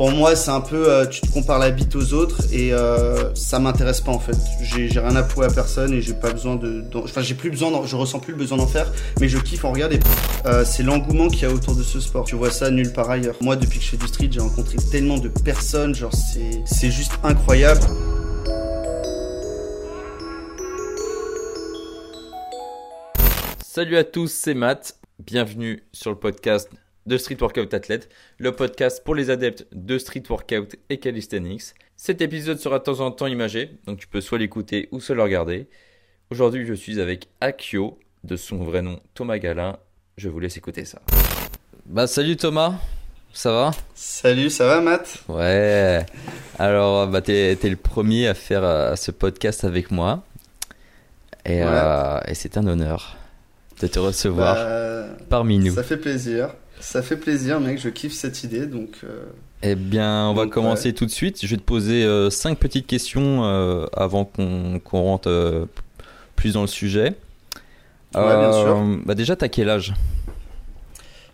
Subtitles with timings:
[0.00, 3.34] pour moi, c'est un peu, euh, tu te compares la bite aux autres et euh,
[3.34, 4.34] ça m'intéresse pas en fait.
[4.62, 7.84] J'ai rien à prouver à personne et j'ai pas besoin de, enfin j'ai plus besoin,
[7.84, 8.90] je ressens plus le besoin d'en faire,
[9.20, 10.00] mais je kiffe en regarder.
[10.46, 12.24] Euh, c'est l'engouement qu'il y a autour de ce sport.
[12.24, 13.34] Tu vois ça nulle part ailleurs.
[13.42, 16.90] Moi, depuis que je fais du street, j'ai rencontré tellement de personnes, genre c'est, c'est
[16.90, 17.82] juste incroyable.
[23.62, 24.96] Salut à tous, c'est Matt.
[25.18, 26.70] Bienvenue sur le podcast
[27.10, 28.08] de Street Workout Athlète,
[28.38, 31.74] le podcast pour les adeptes de Street Workout et Calisthenics.
[31.96, 35.16] Cet épisode sera de temps en temps imagé, donc tu peux soit l'écouter ou soit
[35.16, 35.66] le regarder.
[36.30, 39.76] Aujourd'hui, je suis avec Akio, de son vrai nom Thomas Galin.
[40.18, 41.00] Je vous laisse écouter ça.
[41.84, 42.74] Bah salut Thomas,
[43.32, 43.70] ça va?
[43.96, 45.24] Salut, ça va Matt?
[45.26, 46.06] Ouais.
[46.60, 50.22] Alors, bah, t'es, t'es le premier à faire euh, ce podcast avec moi.
[51.44, 51.66] Et, Ouais.
[51.66, 53.16] euh, et c'est un honneur
[53.82, 55.74] de te recevoir Bah, parmi nous.
[55.74, 56.54] Ça fait plaisir.
[56.80, 57.78] Ça fait plaisir, mec.
[57.78, 58.96] Je kiffe cette idée, donc.
[59.04, 59.24] euh,
[59.62, 61.38] Eh bien, on va commencer tout de suite.
[61.44, 65.66] Je vais te poser euh, cinq petites questions euh, avant qu'on, rentre euh,
[66.36, 67.14] plus dans le sujet.
[68.14, 68.82] Ouais, bien sûr.
[69.04, 69.92] Bah déjà, t'as quel âge?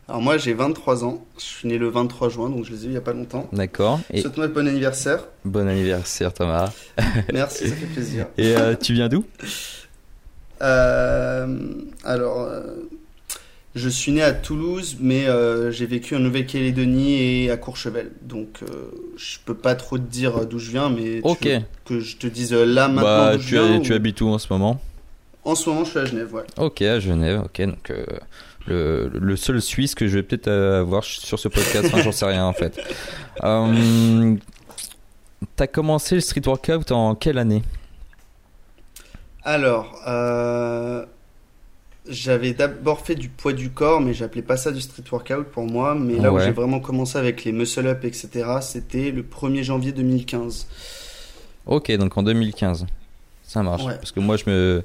[0.09, 1.25] Alors moi, j'ai 23 ans.
[1.39, 3.13] Je suis né le 23 juin, donc je les ai eu il y a pas
[3.13, 3.48] longtemps.
[3.53, 4.01] D'accord.
[4.13, 5.25] Et Souhaite-moi le bon anniversaire.
[5.45, 6.73] bon anniversaire, Thomas.
[7.33, 8.27] Merci, ça fait plaisir.
[8.39, 9.25] Et tu viens d'où?
[10.61, 12.48] Alors,
[13.77, 18.11] je suis né à Toulouse, mais euh, j'ai vécu en Nouvelle-Calédonie et à Courchevel.
[18.23, 22.01] Donc, euh, je peux pas trop te dire d'où je viens, mais tu veux que
[22.01, 23.81] je te dise euh, là maintenant Bah, d'où je tu, viens.
[23.81, 24.81] tu ou- habites où en ce moment?
[25.45, 26.43] En ce moment, je suis à Genève, ouais.
[26.59, 27.43] Ok, à Genève.
[27.45, 28.05] Ok, donc euh,
[28.67, 32.27] le, le seul Suisse que je vais peut-être avoir sur ce podcast, enfin, j'en sais
[32.27, 32.81] rien en fait.
[33.45, 34.35] Euh,
[35.55, 37.63] T'as commencé le street workout en quelle année?
[39.45, 41.05] Alors, euh,
[42.09, 45.65] j'avais d'abord fait du poids du corps, mais j'appelais pas ça du street workout pour
[45.65, 45.95] moi.
[45.95, 48.29] Mais là où j'ai vraiment commencé avec les muscle up, etc.,
[48.61, 50.67] c'était le 1er janvier 2015.
[51.67, 52.87] Ok, donc en 2015.
[53.43, 53.85] Ça marche.
[53.85, 53.95] Ouais.
[53.97, 54.83] Parce que moi, je me,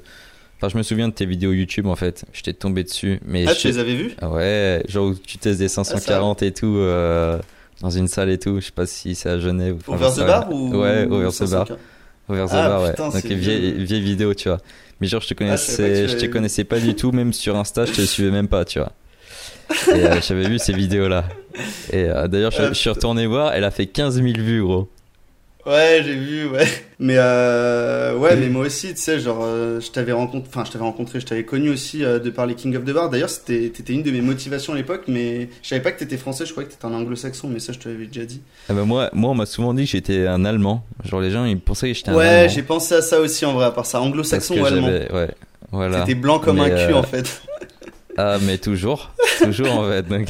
[0.56, 2.24] enfin, je me souviens de tes vidéos YouTube en fait.
[2.32, 5.58] J'étais tombé dessus, mais Ah, je- tu les avais Ah Ouais, genre où tu testes
[5.58, 7.38] des 540 et tout euh,
[7.80, 8.60] dans une salle et tout.
[8.60, 9.76] Je sais pas si c'est à Genève.
[9.86, 11.68] enfin, Over the bar ou Ouais, over the 540?
[11.70, 11.78] bar.
[12.32, 12.90] Over the Ah, ouais.
[12.90, 14.58] putain, Donc c'est vieille, vidéo, tu vois.
[15.00, 17.56] Mais genre, je te Ah, je connaissais, je te connaissais pas du tout, même sur
[17.56, 18.92] Insta, je te suivais même pas, tu vois.
[19.94, 21.24] Et euh, j'avais vu ces vidéos-là.
[21.92, 24.62] Et euh, d'ailleurs, je, Ah, je suis retourné voir, elle a fait 15 000 vues,
[24.62, 24.88] gros.
[25.64, 26.66] Ouais, j'ai vu, ouais.
[26.98, 30.72] Mais euh, ouais, mais moi aussi, tu sais, genre, euh, je t'avais rencontré, enfin, je
[30.72, 33.10] t'avais rencontré, je t'avais connu aussi euh, de par les King of the Bar.
[33.10, 36.16] D'ailleurs, c'était, t'étais une de mes motivations à l'époque, mais je savais pas que t'étais
[36.16, 38.40] français, je croyais que t'étais un anglo-saxon, mais ça, je te l'avais déjà dit.
[38.68, 40.84] Ah bah moi, moi, on m'a souvent dit que j'étais un Allemand.
[41.04, 42.52] Genre, les gens, ils pensaient que j'étais un Ouais, Allemand.
[42.52, 44.88] j'ai pensé à ça aussi en vrai, à part ça, anglo-saxon ou allemand.
[44.88, 45.30] Ouais,
[45.70, 46.00] voilà.
[46.00, 47.40] T'étais blanc comme un cul euh, en fait.
[48.16, 50.02] Ah, mais toujours, toujours en fait.
[50.02, 50.28] Donc,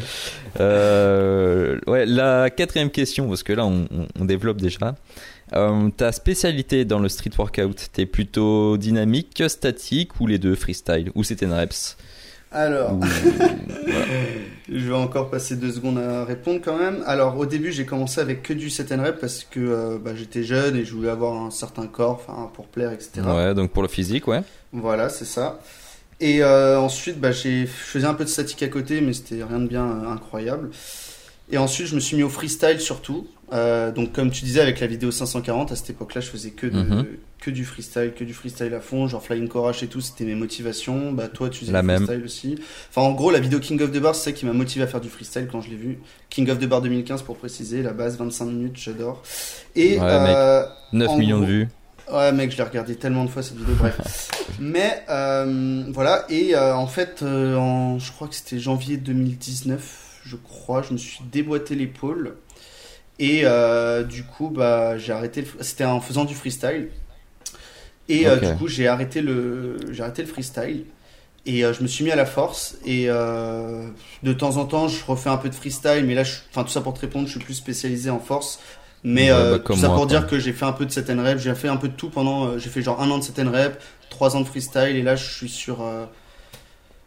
[0.60, 4.94] euh, ouais, la quatrième question, parce que là on, développe déjà.
[5.54, 11.10] Euh, ta spécialité dans le street workout, t'es plutôt dynamique, statique ou les deux, freestyle
[11.14, 11.96] Ou c'était une reps?
[12.54, 13.00] Alors,
[14.68, 17.02] je vais encore passer deux secondes à répondre quand même.
[17.06, 20.10] Alors, au début, j'ai commencé avec que du set and rep parce que euh, bah,
[20.14, 23.22] j'étais jeune et je voulais avoir un certain corps, pour plaire, etc.
[23.26, 24.42] Ouais, donc pour le physique, ouais.
[24.72, 25.60] Voilà, c'est ça.
[26.24, 29.42] Et euh, ensuite, bah, j'ai, je faisais un peu de statique à côté, mais c'était
[29.42, 30.70] rien de bien euh, incroyable.
[31.50, 33.26] Et ensuite, je me suis mis au freestyle surtout.
[33.52, 36.66] Euh, donc, comme tu disais, avec la vidéo 540, à cette époque-là, je faisais que,
[36.68, 37.06] de, Mhm.
[37.40, 40.36] que du freestyle, que du freestyle à fond, genre Flying Courage et tout, c'était mes
[40.36, 41.10] motivations.
[41.12, 42.04] Bah, toi, tu faisais La du même.
[42.06, 42.54] freestyle aussi.
[42.88, 44.86] Enfin, en gros, la vidéo King of the Bar, c'est ça qui m'a motivé à
[44.86, 45.98] faire du freestyle quand je l'ai vu.
[46.30, 49.22] King of the Bar 2015, pour préciser, la base, 25 minutes, j'adore.
[49.74, 50.62] Et, Ouais, euh,
[50.92, 51.68] 9 En millions de vues.
[52.10, 54.30] Ouais, mec, je l'ai regardé tellement de fois cette vidéo, bref.
[54.58, 60.20] Mais euh, voilà, et euh, en fait, euh, en, je crois que c'était janvier 2019,
[60.24, 62.36] je crois, je me suis déboîté l'épaule.
[63.18, 63.44] Et
[64.08, 65.46] du coup, bah, j'ai arrêté.
[65.60, 66.88] C'était en faisant du freestyle.
[68.08, 70.86] Et du coup, j'ai arrêté le, j'ai arrêté le freestyle.
[71.46, 72.78] Et je me suis mis à la force.
[72.84, 76.04] Et de temps en temps, je refais un peu de freestyle.
[76.04, 78.58] Mais là, je, enfin, tout ça pour te répondre, je suis plus spécialisé en force.
[79.04, 80.18] Mais Ouais, euh, bah, tout ça moi, pour quoi.
[80.18, 81.38] dire que j'ai fait un peu de set and rep.
[81.38, 82.46] J'ai fait un peu de tout pendant.
[82.46, 84.94] euh, j'ai fait genre un an de set and rep, trois ans de freestyle.
[84.96, 85.82] Et là, je suis sur.
[85.82, 86.04] euh,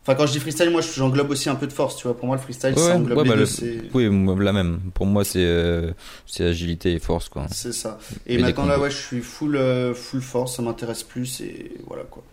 [0.07, 1.95] Enfin, quand je dis freestyle, moi, j'englobe aussi un peu de force.
[1.97, 3.41] Tu vois, pour moi, le freestyle, Ouais, ça englobe ouais, les bah, deux.
[3.41, 4.03] le- c'est- Oui,
[4.39, 4.79] la même.
[4.93, 5.93] Pour moi, c'est
[6.41, 7.47] agilité et force, quoi.
[7.49, 7.97] C'est ça.
[8.27, 9.59] Et Et maintenant là, ouais, je suis full,
[9.95, 12.23] full force, ça m'intéresse plus et voilà quoi.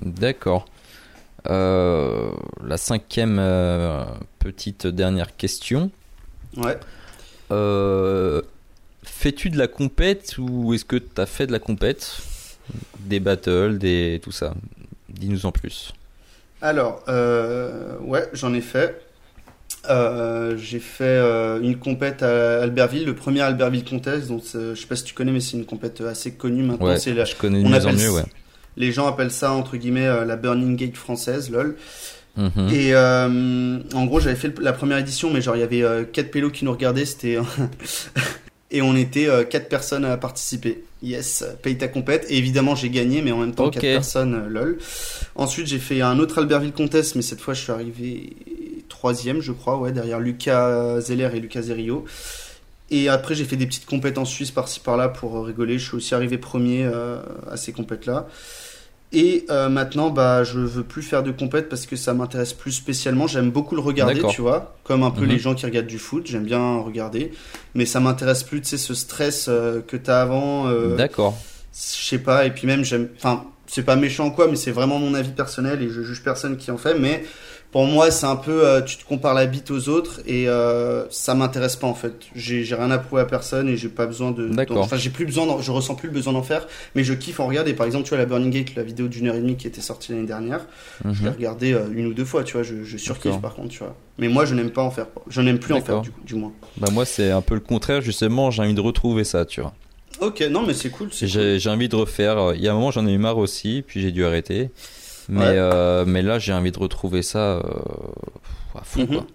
[0.00, 0.64] D'accord.
[1.46, 3.36] La cinquième
[4.38, 5.90] petite dernière question.
[6.56, 6.78] Ouais.
[7.50, 8.42] Euh,
[9.02, 12.18] Fais-tu de la compète ou est-ce que tu as fait de la compète?
[13.00, 14.54] Des battles, des tout ça
[15.10, 15.92] Dis-nous en plus.
[16.62, 19.00] Alors, euh, ouais, j'en ai fait.
[19.90, 24.28] Euh, j'ai fait euh, une compète à Albertville, le premier Albertville Contest.
[24.28, 26.86] Donc, je sais pas si tu connais, mais c'est une compète assez connue maintenant.
[26.86, 28.24] Ouais, c'est la- je connais de on mieux en mieux, ouais.
[28.78, 31.76] Les gens appellent ça entre guillemets la Burning Gate française, lol.
[32.36, 32.68] Mhm.
[32.72, 36.04] Et euh, en gros, j'avais fait la première édition, mais genre il y avait euh,
[36.04, 37.38] quatre pélos qui nous regardaient, c'était
[38.74, 40.82] et on était euh, quatre personnes à participer.
[41.00, 42.26] Yes, paye ta compète.
[42.28, 43.74] Et évidemment, j'ai gagné, mais en même temps Ok.
[43.74, 44.78] quatre personnes, euh, lol.
[45.36, 48.36] Ensuite, j'ai fait un autre Albertville Contest, mais cette fois, je suis arrivé
[48.88, 52.04] troisième, je crois, ouais, derrière Lucas Zeller et Lucas Zerio.
[52.90, 55.78] Et après, j'ai fait des petites compètes en Suisse par-ci par-là pour euh, rigoler.
[55.78, 58.26] Je suis aussi arrivé premier à ces compètes-là.
[59.14, 62.72] Et euh, maintenant, bah, je veux plus faire de compète parce que ça m'intéresse plus
[62.72, 63.26] spécialement.
[63.26, 65.28] J'aime beaucoup le regarder, tu vois, comme un peu Mhm.
[65.28, 66.26] les gens qui regardent du foot.
[66.26, 67.32] J'aime bien regarder,
[67.74, 70.66] mais ça m'intéresse plus, tu sais, ce stress euh, que t'as avant.
[70.68, 71.36] euh, D'accord.
[71.72, 71.78] je
[72.08, 72.44] sais pas.
[72.46, 73.08] Et puis même, j'aime.
[73.16, 76.22] Enfin, c'est pas méchant ou quoi, mais c'est vraiment mon avis personnel et je juge
[76.22, 76.98] personne qui en fait.
[76.98, 77.24] Mais
[77.74, 81.10] pour moi, c'est un peu, euh, tu te compares la bite aux autres et euh,
[81.10, 82.12] ça m'intéresse pas en fait.
[82.36, 84.46] J'ai rien à prouver à personne et j'ai pas besoin de.
[84.46, 84.78] D'accord.
[84.78, 87.48] Enfin, j'ai plus besoin, je ressens plus le besoin d'en faire, mais je kiffe en
[87.48, 87.74] regarder.
[87.74, 89.80] Par exemple, tu vois la Burning Gate, la vidéo d'une heure et demie qui était
[89.80, 90.64] sortie l'année dernière,
[91.04, 91.34] je l'ai Mhm.
[91.34, 92.62] regardée euh, une ou deux fois, tu vois.
[92.62, 93.96] Je, je surkiffe par contre, tu vois.
[94.18, 95.08] Mais moi, je n'aime pas en faire.
[95.28, 96.52] Je n'aime plus en faire du, moins.
[96.76, 99.74] Bah moi c'est un peu le contraire justement, j'ai envie de retrouver ça, tu vois.
[100.20, 101.08] Ok, non, mais c'est cool.
[101.12, 102.52] j'ai envie de refaire.
[102.54, 104.70] Il y a un moment j'en ai eu marre aussi, puis j'ai dû arrêter.
[105.28, 105.46] Mais Ouais.
[105.56, 107.60] euh, mais là j'ai envie de retrouver ça euh,
[108.74, 109.06] à fond Mhm.
[109.08, 109.26] quoi.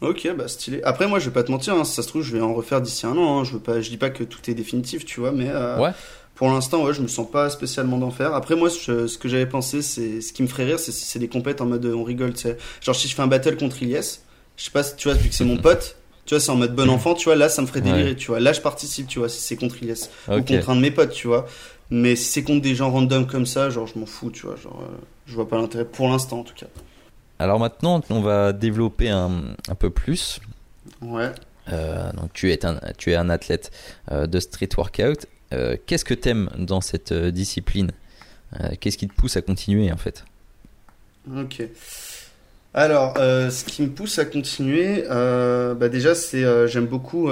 [0.00, 0.80] Ok, bah stylé.
[0.84, 2.54] Après, moi, je vais pas te mentir, hein, si ça se trouve, je vais en
[2.54, 3.40] refaire d'ici un an.
[3.40, 3.44] hein.
[3.44, 5.90] Je veux pas, je dis pas que tout est définitif, tu vois, mais euh, Ouais.
[6.36, 8.32] pour l'instant, ouais, je me sens pas spécialement d'en faire.
[8.32, 11.04] Après, moi, je- ce que j'avais pensé, c'est ce qui me ferait rire, c'est si
[11.04, 12.56] c'est des compètes en mode on rigole, tu sais.
[12.80, 14.20] Genre, si je fais un battle contre Ilyes,
[14.56, 15.96] je sais pas, si tu vois, vu que c'est mon pote,
[16.26, 18.14] tu vois, c'est en mode bon enfant, tu vois, là, ça me ferait délirer, Ouais.
[18.14, 18.38] tu vois.
[18.38, 19.94] Là, je participe, tu vois, si c'est contre Ilyes
[20.28, 21.46] ou contre un de mes potes, tu vois.
[21.90, 24.56] Mais si c'est contre des gens random comme ça, genre, je m'en fous, tu vois.
[24.56, 24.96] Genre, euh,
[25.26, 26.66] je vois pas l'intérêt pour l'instant, en tout cas.
[27.40, 30.40] Alors maintenant on va développer un, un peu plus.
[31.00, 31.30] Ouais.
[31.72, 33.70] Euh, donc tu es un, tu es un athlète
[34.10, 35.26] euh, de street workout.
[35.86, 37.92] Qu'est-ce que t'aimes dans cette discipline?
[38.80, 40.24] Qu'est-ce qui te pousse à continuer en fait?
[41.34, 41.62] Ok.
[42.74, 47.30] Alors, ce qui me pousse à continuer, bah déjà, c'est j'aime beaucoup,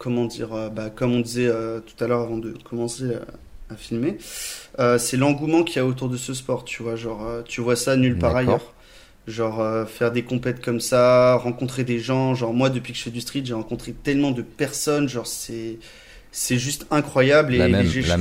[0.00, 3.14] comment dire, euh, bah, comme on disait euh, tout à l'heure avant de commencer
[3.70, 4.18] à, à filmer,
[4.80, 7.60] euh, c'est l'engouement qu'il y a autour de ce sport, tu vois, genre, euh, tu
[7.60, 8.74] vois ça nulle part ailleurs.
[9.28, 13.04] Genre, euh, faire des compètes comme ça, rencontrer des gens, genre, moi, depuis que je
[13.04, 15.78] fais du street, j'ai rencontré tellement de personnes, genre, c'est.
[16.32, 17.58] C'est juste incroyable et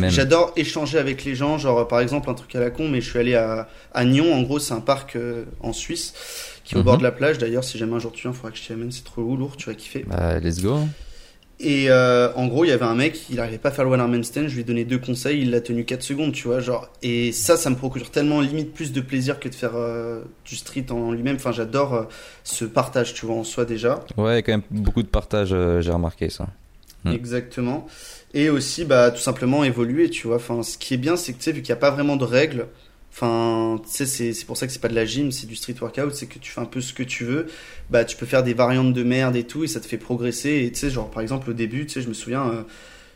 [0.10, 1.60] j'adore échanger avec les gens.
[1.60, 4.34] Genre, par exemple, un truc à la con, mais je suis allé à, à Nyon,
[4.34, 6.16] en gros, c'est un parc euh, en Suisse
[6.66, 6.86] qui est au Mhm.
[6.86, 7.38] bord de la plage.
[7.38, 9.22] D'ailleurs, si jamais un jour tu viens, il faudra que je t'y amène, c'est trop
[9.36, 10.06] lourd, tu vas kiffer.
[10.08, 10.80] Bah let's go.
[11.62, 13.92] Et euh, en gros, il y avait un mec, il arrivait pas à faire le
[13.92, 16.48] one arm handstand, je lui ai donné deux conseils, il l'a tenu 4 secondes, tu
[16.48, 16.90] vois, genre.
[17.02, 20.56] Et ça, ça me procure tellement limite plus de plaisir que de faire euh, du
[20.56, 21.36] street en lui-même.
[21.36, 22.04] Enfin, j'adore euh,
[22.46, 24.06] ce partage, tu vois, en soi déjà.
[24.16, 26.48] Ouais, quand même beaucoup de partage, euh, j'ai remarqué ça.
[27.04, 27.12] Mm.
[27.12, 27.88] Exactement.
[28.34, 30.38] Et aussi, bah, tout simplement évoluer, tu vois.
[30.38, 32.16] Enfin, ce qui est bien, c'est que, tu sais, vu qu'il n'y a pas vraiment
[32.16, 32.68] de règles,
[33.12, 35.56] enfin, tu sais, c'est, c'est pour ça que c'est pas de la gym, c'est du
[35.56, 37.48] street workout, c'est que tu fais un peu ce que tu veux.
[37.90, 40.64] Bah, tu peux faire des variantes de merde et tout, et ça te fait progresser.
[40.66, 42.62] Et tu sais, genre, par exemple, au début, tu sais, je me souviens, euh,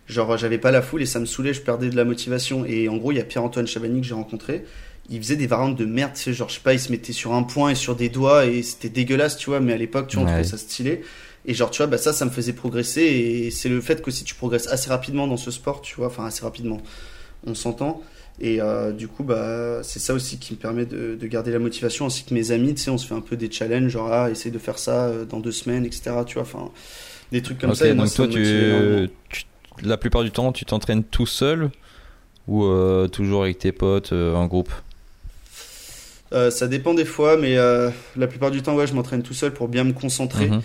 [0.07, 2.65] genre, j'avais pas la foule et ça me saoulait, je perdais de la motivation.
[2.65, 4.65] Et en gros, il y a Pierre-Antoine Chabani que j'ai rencontré.
[5.09, 7.11] Il faisait des variantes de merde, tu sais, genre, je sais pas, il se mettait
[7.13, 10.07] sur un point et sur des doigts et c'était dégueulasse, tu vois, mais à l'époque,
[10.07, 10.33] tu vois, on Ouais.
[10.41, 11.01] trouvait ça stylé.
[11.45, 13.01] Et genre, tu vois, bah ça, ça me faisait progresser.
[13.01, 16.07] Et c'est le fait que si tu progresses assez rapidement dans ce sport, tu vois,
[16.07, 16.81] enfin assez rapidement,
[17.45, 18.01] on s'entend.
[18.43, 21.59] Et euh, du coup, bah, c'est ça aussi qui me permet de, de garder la
[21.59, 24.11] motivation, ainsi que mes amis, tu sais, on se fait un peu des challenges, genre,
[24.11, 26.11] ah, essaye de faire ça euh, dans deux semaines, etc.
[26.25, 26.69] Tu vois, enfin,
[27.31, 27.87] des trucs comme ça.
[27.87, 29.09] et donc toi tu,
[29.81, 31.71] la plupart du temps tu t'entraînes tout seul
[32.49, 34.71] ou euh, toujours avec tes potes euh, en groupe?
[36.49, 39.69] Ça dépend des fois, mais la plupart du temps, ouais, je m'entraîne tout seul pour
[39.69, 40.49] bien me concentrer.
[40.49, 40.61] Mhm.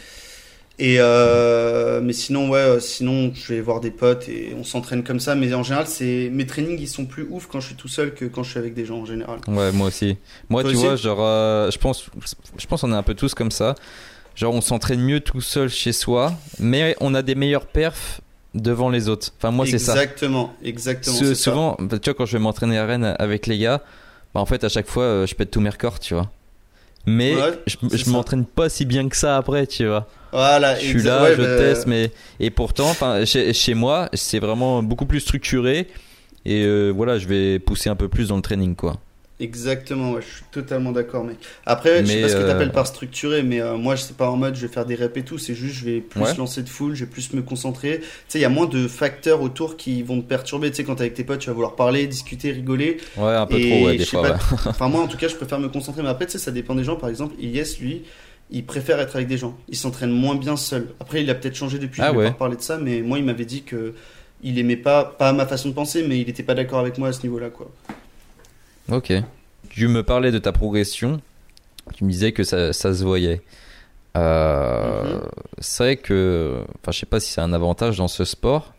[0.80, 5.02] Et euh, mais sinon ouais, euh, sinon je vais voir des potes et on s'entraîne
[5.02, 5.34] comme ça.
[5.34, 8.14] Mais en général, c'est mes trainings ils sont plus ouf quand je suis tout seul
[8.14, 9.40] que quand je suis avec des gens en général.
[9.48, 10.16] Ouais, moi aussi.
[10.48, 12.06] Moi, Toi tu aussi vois, genre, euh, je pense,
[12.56, 13.74] je pense, on est un peu tous comme ça.
[14.36, 18.20] Genre, on s'entraîne mieux tout seul chez soi, mais on a des meilleurs perfs
[18.54, 19.32] devant les autres.
[19.36, 19.94] Enfin, moi, c'est ça.
[19.94, 21.16] Exactement, exactement.
[21.16, 21.50] Ce- c'est ça.
[21.50, 23.82] souvent, bah, tu vois, quand je vais m'entraîner à Rennes avec les gars,
[24.32, 26.30] bah, en fait, à chaque fois, je pète tous mes records, tu vois.
[27.04, 30.06] Mais Ouais, je, je m'entraîne pas si bien que ça après, tu vois.
[30.32, 30.74] Voilà.
[30.78, 32.92] Je suis là, ouais, je bah, teste, mais et pourtant,
[33.24, 35.86] chez, chez moi, c'est vraiment beaucoup plus structuré.
[36.44, 38.96] Et euh, voilà, je vais pousser un peu plus dans le training, quoi.
[39.40, 41.36] Exactement, ouais, je suis totalement d'accord, mec.
[41.64, 44.14] Après, je sais pas ce que euh, t'appelles par structuré, mais euh, moi, je sais
[44.14, 46.20] pas en mode je vais faire des reps et tout, c'est juste je vais plus
[46.20, 46.34] Ouais.
[46.36, 48.00] lancer de full, je vais plus me concentrer.
[48.00, 50.70] Tu sais, il y a moins de facteurs autour qui vont te perturber.
[50.70, 52.96] Tu sais, quand t'es avec tes potes, tu vas vouloir parler, discuter, rigoler.
[53.16, 54.38] Ouais, un peu Et trop, ouais, des fois, pas, ouais.
[54.66, 56.74] Enfin, moi, en tout cas, je préfère me concentrer, mais après, tu sais, ça dépend
[56.74, 56.96] des gens.
[56.96, 58.02] Par exemple, Ilyes, lui,
[58.50, 59.56] il préfère être avec des gens.
[59.68, 60.88] Il s'entraîne moins bien seul.
[61.00, 62.00] Après, il a peut-être changé depuis.
[62.02, 62.26] Ah je vais ouais.
[62.30, 63.94] pas parler de ça, mais moi, il m'avait dit que
[64.42, 67.08] il aimait pas, pas ma façon de penser, mais il était pas d'accord avec moi
[67.08, 67.70] à ce niveau-là, quoi.
[68.90, 69.12] Ok.
[69.68, 71.20] Tu me parlais de ta progression.
[71.94, 73.42] Tu me disais que ça, ça se voyait.
[74.16, 75.20] Euh, Mhm.
[75.58, 78.74] C'est vrai que, enfin, je sais pas si c'est un avantage dans ce sport,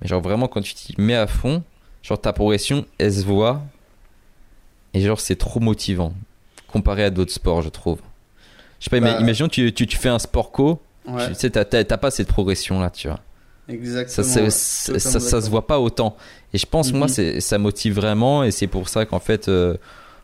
[0.00, 1.62] mais genre vraiment quand tu t'y mets à fond,
[2.02, 3.62] genre ta progression, elle se voit,
[4.94, 6.14] et genre c'est trop motivant
[6.68, 8.00] comparé à d'autres sports, je trouve.
[8.82, 11.34] Je sais pas, Bah- ima- imaginons tu, tu, tu fais un sport co, Ouais, tu
[11.34, 11.64] sais, t'as-
[11.98, 13.20] pas cette progression là, tu vois.
[13.68, 14.26] Exactement.
[14.26, 14.50] ouais.
[14.50, 16.16] ça, ça, ça se voit pas autant.
[16.52, 17.12] Et je pense, moi, Mhm.
[17.12, 18.42] c'est, ça motive vraiment.
[18.42, 19.76] Et c'est pour ça qu'en fait, euh,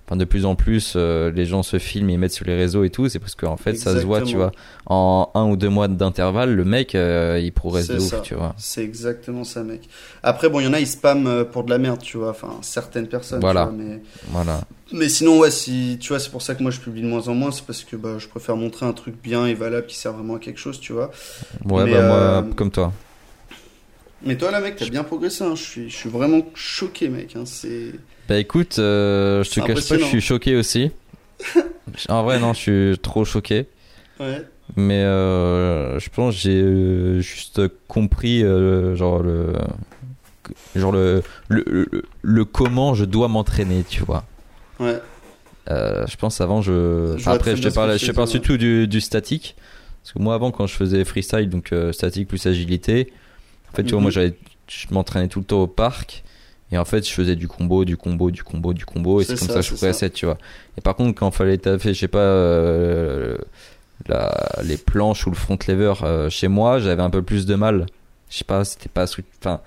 [0.08, 2.82] enfin, de plus en plus, euh, les gens se filment et mettent sur les réseaux
[2.84, 3.08] et tout.
[3.10, 4.52] C'est parce qu'en fait, ça se voit, tu vois.
[4.86, 8.20] En un ou deux mois d'intervalle, le mec, euh, il progresse de ouf, ça.
[8.20, 8.54] tu vois.
[8.56, 9.88] C'est exactement ça, mec.
[10.22, 12.30] Après, bon, il y en a, ils spamment euh, pour de la merde, tu vois.
[12.30, 13.40] Enfin, certaines personnes.
[13.40, 13.64] tu Voilà.
[13.64, 14.00] vois, mais...
[14.30, 14.62] Voilà.
[14.92, 17.28] mais sinon, ouais, si, tu vois, c'est pour ça que moi je publie de moins
[17.28, 17.50] en moins.
[17.50, 20.36] C'est parce que bah, je préfère montrer un truc bien et valable qui sert vraiment
[20.36, 21.10] à quelque chose, tu vois.
[21.66, 22.92] Ouais, Mais, bah, euh, moi, comme toi.
[24.24, 25.44] Mais toi, là, mec, t'as bien progressé.
[25.44, 25.54] Hein.
[25.54, 27.36] Je, suis, je suis vraiment choqué, mec.
[27.36, 27.44] Hein.
[27.44, 27.92] C'est.
[28.28, 30.90] Bah écoute, euh, je te cache pas, je suis choqué aussi.
[32.08, 33.66] en vrai, non, je suis trop choqué.
[34.20, 34.44] Ouais.
[34.76, 39.54] Mais euh, je pense que j'ai euh, juste compris euh, genre le
[40.76, 44.24] genre le le, le, le comment je dois m'entraîner, tu vois.
[44.78, 45.00] Ouais.
[45.70, 49.54] Je pense avant je, après je te parle je te parle surtout du, du statique
[50.02, 53.12] parce que moi avant quand je faisais freestyle donc statique plus agilité
[53.70, 54.32] en fait tu vois moi j'allais
[54.66, 56.24] je m'entraînais tout le temps au parc
[56.70, 59.38] et en fait je faisais du combo du combo du combo du combo et C'est
[59.38, 60.38] comme ça, que je progressais tu vois.
[60.76, 63.38] Et par contre quand fallait taffer je sais pas euh,
[64.06, 64.34] la,
[64.64, 67.86] les planches ou le front lever euh, chez moi j'avais un peu plus de mal.
[68.30, 69.06] Je sais pas c'était pas
[69.40, 69.60] enfin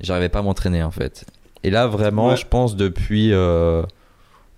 [0.00, 1.24] j'arrivais pas à m'entraîner en fait.
[1.64, 2.36] Et là vraiment Ouais.
[2.36, 3.82] je pense depuis euh,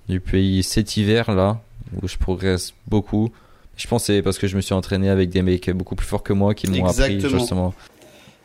[0.09, 1.61] depuis cet hiver là
[2.00, 3.32] où je progresse beaucoup
[3.76, 6.06] je pense que c'est parce que je me suis entraîné avec des mecs beaucoup plus
[6.06, 7.73] forts que moi qui m'ont appris justement.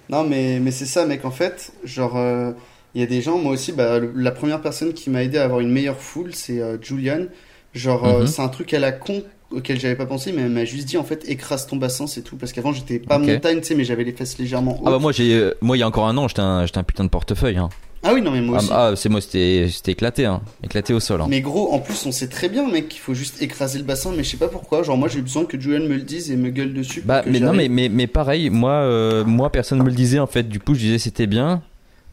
[0.08, 1.26] Non, mais, mais c'est ça, mec.
[1.26, 2.52] En fait, genre, euh,
[2.96, 5.38] il y a des gens, moi aussi, bah, le- la première personne qui m'a aidé
[5.38, 7.26] à avoir une meilleure foule, c'est euh, Julian.
[7.74, 8.28] Genre, euh, Mhm.
[8.28, 9.22] c'est un truc à la con
[9.52, 12.22] auquel j'avais pas pensé, mais elle m'a juste dit, en fait, écrase ton bassin, c'est
[12.24, 12.36] tout.
[12.38, 13.28] Parce qu'avant, j'étais pas Ok.
[13.28, 14.84] montagne, tu sais, mais j'avais les fesses légèrement hautes.
[14.88, 16.84] ah bah moi j'ai euh, moi il y a encore un an j'étais un, un
[16.84, 17.70] putain de portefeuille hein.
[18.08, 18.70] Ah oui, non, mais moi ah, aussi.
[18.72, 20.42] ah, c'est moi c'était éclaté hein.
[20.64, 21.28] éclaté au sol hein.
[21.28, 24.12] Mais gros, en plus, on sait très bien, mec, qu'il faut juste écraser le bassin,
[24.16, 24.84] mais je sais pas pourquoi.
[24.84, 27.02] Genre, moi, j'ai besoin que Julian me le dise et me gueule dessus.
[27.04, 30.28] Bah, mais non, mais, mais, mais pareil, moi, euh, moi, personne me le disait en
[30.28, 30.44] fait.
[30.48, 31.62] Du coup, je disais c'était bien.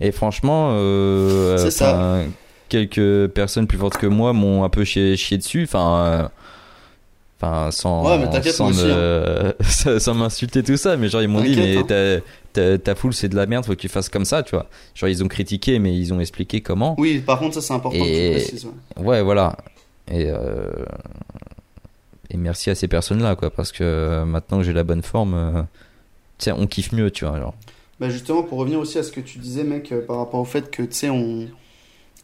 [0.02, 1.94] Et franchement, euh, C'est ça.
[1.94, 2.24] enfin,
[2.68, 5.62] quelques personnes plus fortes que moi m'ont un peu chié, chié dessus.
[5.64, 6.28] Enfin, euh,
[7.40, 9.52] enfin, sans, Ouais, mais sans, hein.
[9.62, 10.96] sans- sans m'insulter tout ça.
[10.96, 12.20] Mais genre, ils m'ont dit, mais ta,
[12.52, 14.66] ta, ta foule c'est de la merde, faut que tu fasses comme ça, tu vois.
[14.94, 16.96] Genre, ils ont critiqué, mais ils ont expliqué comment.
[16.98, 18.64] Oui, par contre, ça, c'est important que tu précises.
[18.66, 19.04] ouais.
[19.04, 19.56] Ouais, voilà.
[20.10, 20.68] Et, euh,
[22.30, 25.62] et merci à ces personnes-là, quoi, parce que maintenant que j'ai la bonne forme, euh,
[26.38, 27.38] sais, on kiffe mieux, tu vois.
[27.38, 27.54] Genre.
[28.02, 30.44] Bah justement, pour revenir aussi à ce que tu disais, mec, euh, par rapport au
[30.44, 31.46] fait que, tu sais, on,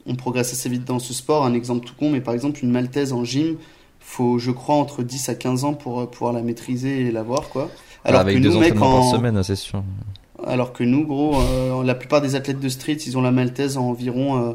[0.06, 1.44] on progresse assez vite dans ce sport.
[1.44, 3.56] Un exemple tout con, mais par exemple, une maltaise en gym,
[4.00, 7.48] faut, je crois, entre 10 à 15 ans pour euh, pouvoir la maîtriser et l'avoir,
[7.48, 7.70] quoi.
[8.04, 9.10] Alors avec que deux nous, mec, entraînements en...
[9.10, 9.84] par semaine, hein, c'est sûr.
[10.44, 13.76] Alors que nous, gros, euh, la plupart des athlètes de street, ils ont la maltaise
[13.76, 14.52] en environ euh,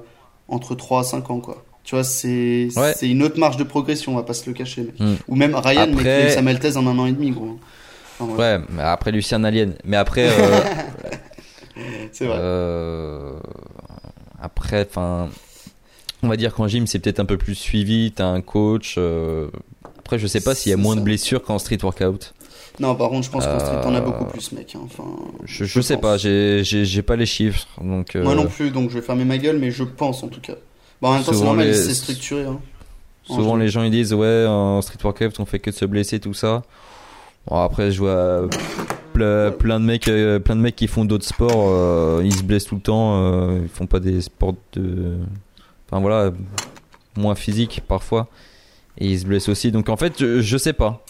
[0.50, 1.64] entre 3 à 5 ans, quoi.
[1.86, 2.94] Tu vois, c'est Ouais.
[3.02, 5.00] une autre marge de progression, on va pas se le cacher, mec.
[5.00, 5.16] Hmm.
[5.30, 7.60] Ou même Ryan, Après- eu sa maltaise en un an et demi, gros.
[8.20, 8.36] Enfin.
[8.36, 9.74] Ouais, mais après Lucien Alien.
[9.84, 10.60] Mais après, euh,
[12.12, 12.38] C'est vrai.
[12.40, 13.32] euh,
[14.42, 15.30] après, enfin,
[16.22, 18.12] on va dire qu'en gym, c'est peut-être un peu plus suivi.
[18.12, 18.96] T'as un coach.
[18.98, 19.48] euh,
[20.00, 22.34] Après, je sais pas s'il y a moins de blessures qu'en street workout.
[22.80, 24.74] Non, par contre, je pense qu'en street, t'en as beaucoup plus, mec.
[24.76, 24.82] hein.
[24.86, 25.04] Enfin,
[25.46, 26.02] Je, je sais pense.
[26.02, 27.68] pas, j'ai j'ai- j'ai pas les chiffres.
[27.82, 30.42] Donc, Moi non plus, donc je vais fermer ma gueule, mais je pense en tout
[30.42, 30.54] cas.
[31.02, 32.44] Bon, en même temps, c'est Souvent, normal, les- c'est structuré.
[32.46, 32.60] Hein.
[33.26, 36.20] Souvent, les gens ils disent ouais, en street workout, on fait que de se blesser,
[36.20, 36.64] tout ça.
[37.48, 38.48] Bon, après, je vois
[39.14, 42.44] ple- plein de mecs, euh, plein de mecs qui font d'autres sports, euh, ils se
[42.44, 45.18] blessent tout le temps, euh, ils font pas des sports de,
[45.90, 46.32] enfin voilà,
[47.18, 48.28] moins physiques parfois,
[48.98, 49.72] et ils se blessent aussi.
[49.72, 51.04] Donc en fait, je, je sais pas.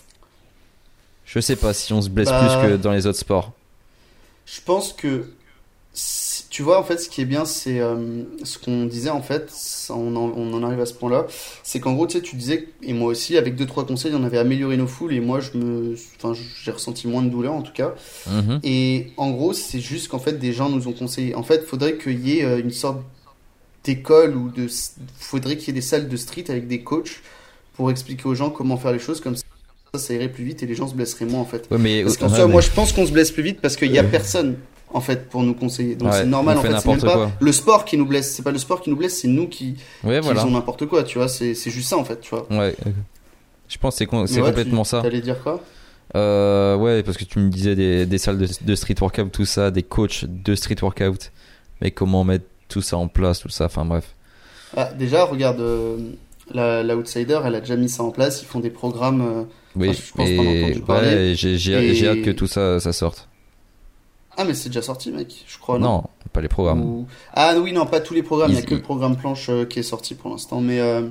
[1.25, 3.53] Je sais pas si on se blesse Bah, plus que dans les autres sports.
[4.45, 5.25] Je pense que,
[6.49, 9.51] tu vois, en fait, ce qui est bien, c'est euh, ce qu'on disait, en fait,
[9.89, 11.27] on en, on en arrive à ce point-là,
[11.63, 14.23] c'est qu'en gros, tu sais, tu disais, et moi aussi, avec deux, trois conseils, on
[14.23, 16.33] avait amélioré nos foules, et moi, je me, enfin,
[16.63, 17.93] j'ai ressenti moins de douleur, en tout cas.
[18.27, 18.59] Mhm.
[18.63, 21.35] Et en gros, c'est juste qu'en fait, des gens nous ont conseillé.
[21.35, 23.01] En fait, il faudrait qu'il y ait euh, une sorte
[23.83, 24.67] d'école ou de.
[25.19, 27.21] faudrait qu'il y ait des salles de street avec des coachs
[27.75, 29.43] pour expliquer aux gens comment faire les choses comme ça.
[29.95, 31.67] Ça irait plus vite et les gens se blesseraient moins en fait.
[31.69, 33.59] Ouais, mais, Parce qu'en ouais, soi, mais- moi je pense qu'on se blesse plus vite
[33.61, 34.55] parce qu'il y a personne
[34.93, 35.95] en fait pour nous conseiller.
[35.95, 36.67] Donc Ouais, c'est normal en fait.
[36.79, 37.31] C'est même pas quoi.
[37.39, 38.33] le sport qui nous blesse.
[38.35, 40.41] C'est pas le sport qui nous blesse, c'est nous qui, ouais, qui voilà.
[40.41, 41.03] faisons n'importe quoi.
[41.03, 42.21] Tu vois, c'est juste ça en fait.
[42.21, 42.47] Tu vois.
[42.51, 42.75] Ouais.
[43.69, 45.01] Je pense que c'est c'est ouais, complètement tu- ça.
[45.01, 45.61] T'allais dire quoi?
[46.15, 49.45] Euh, ouais, parce que tu me disais des, des salles de, de street workout, tout
[49.45, 51.31] ça, des coachs de street workout.
[51.81, 54.13] Mais comment mettre tout ça en place, tout ça, enfin bref.
[54.77, 55.97] Ah, Déjà, regarde, euh,
[56.53, 58.41] la, la Outsider, elle a déjà mis ça en place.
[58.43, 59.21] Ils font des programmes.
[59.21, 59.43] euh,
[59.75, 63.27] Oui, Enfin, je pense et ouais, j'ai hâte que tout ça, ça sorte.
[64.37, 65.77] Ah, mais c'est déjà sorti, mec, je crois.
[65.79, 66.81] Non, non, pas les programmes.
[66.81, 68.51] Ou- Ah oui, non, pas tous les programmes.
[68.51, 70.59] Il n'y a que le programme planche euh, qui est sorti pour l'instant.
[70.59, 71.03] Mais euh,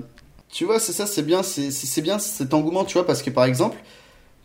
[0.50, 3.44] tu vois, c'est ça, c'est bien, c'est bien cet engouement, tu vois, parce que par
[3.44, 3.76] exemple,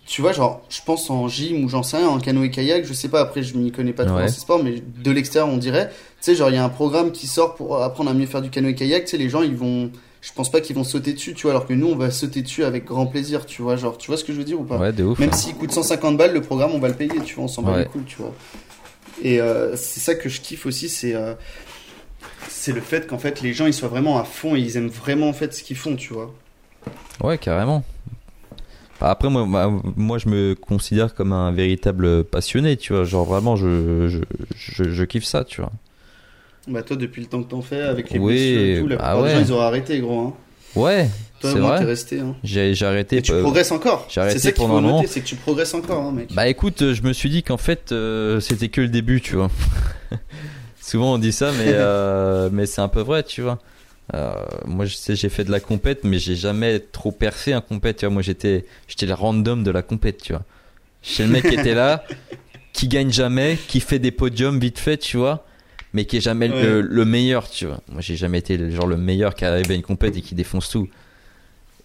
[0.06, 3.10] tu vois, genre, je pense en gym ou j'en sais rien, en canoë-kayak, je sais
[3.10, 4.22] pas, après, je m'y connais pas trop Ouais.
[4.22, 5.90] dans ces sports, mais de l'extérieur, on dirait.
[5.90, 8.42] Tu sais, genre, il y a un programme qui sort pour apprendre à mieux faire
[8.42, 9.92] du canoë-kayak, tu sais, les gens, ils vont.
[10.20, 12.42] Je pense pas qu'ils vont sauter dessus, tu vois, alors que nous, on va sauter
[12.42, 14.64] dessus avec grand plaisir, tu vois, genre, tu vois ce que je veux dire ou
[14.64, 15.20] pas Ouais, de ouf.
[15.20, 15.36] Même hein.
[15.36, 17.74] s'il coûte 150 balles, le programme, on va le payer, tu vois, on s'en bat
[17.74, 17.80] Ouais.
[17.80, 18.34] les couilles, tu vois.
[19.22, 21.34] Et euh, c'est ça que je kiffe aussi, c'est euh,
[22.48, 24.90] c'est le fait qu'en fait les gens ils soient vraiment à fond et ils aiment
[24.90, 26.34] vraiment en fait ce qu'ils font, tu vois.
[27.24, 27.84] Ouais, carrément.
[29.00, 33.04] Bah, Après, moi, bah, moi, je me considère comme un véritable passionné, tu vois.
[33.04, 34.20] Genre, vraiment, je, je,
[34.56, 35.72] je, je kiffe ça, tu vois.
[36.68, 38.98] Bah toi depuis le temps que t'en fais avec les Oui, blessures et tout, la
[38.98, 39.34] bah plupart des ouais.
[39.34, 40.20] gens ils auraient arrêté gros.
[40.20, 40.34] Hein.
[40.76, 41.10] Ouais,
[41.40, 41.86] Toi c'est moins t'es vrai.
[41.86, 42.20] resté.
[42.20, 42.36] Hein.
[42.44, 43.18] J'ai j'ai arrêté.
[43.18, 44.06] Et tu euh, progresses encore.
[44.10, 46.34] j'ai arrêté C'est ça qu'il pendant faut noter, c'est que tu progresses encore, hein, mec.
[46.34, 49.36] Bah écoute, euh, je me suis dit qu'en fait, euh, c'était que le début, tu
[49.36, 49.50] vois.
[50.82, 53.60] Souvent on dit ça, mais, euh, mais c'est un peu vrai, tu vois.
[54.66, 57.98] Moi, je sais, j'ai fait de la compète, mais j'ai jamais trop percé un compète,
[57.98, 58.14] tu vois.
[58.14, 60.44] Moi, j'étais, j'étais le random de la compète, tu vois.
[61.02, 62.04] J'étais le mec qui était là,
[62.74, 65.46] qui gagne jamais, qui fait des podiums vite fait, tu vois,
[65.98, 66.88] mais qui est jamais le, Ouais.
[66.88, 67.82] le meilleur, tu vois.
[67.92, 70.36] Moi, j'ai jamais été le, genre le meilleur qui arrive à une compète et qui
[70.36, 70.88] défonce tout.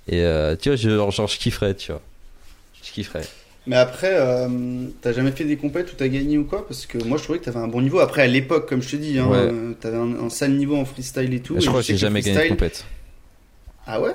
[0.06, 2.02] Et euh, tu vois, je, genre, genre, je kifferais, tu vois.
[2.84, 3.26] Je kifferais.
[3.66, 4.48] Mais après, euh,
[5.00, 6.66] t'as jamais fait des compètes où t'as gagné ou quoi?
[6.66, 8.00] Parce que moi je trouvais que t'avais un bon niveau.
[8.00, 9.36] Après à l'époque, comme je te dis, hein, Ouais.
[9.38, 11.54] euh, t'avais un, un sale niveau en freestyle et tout.
[11.58, 12.84] je et crois que j'ai jamais gagné de compète.
[13.86, 14.14] Ah ouais?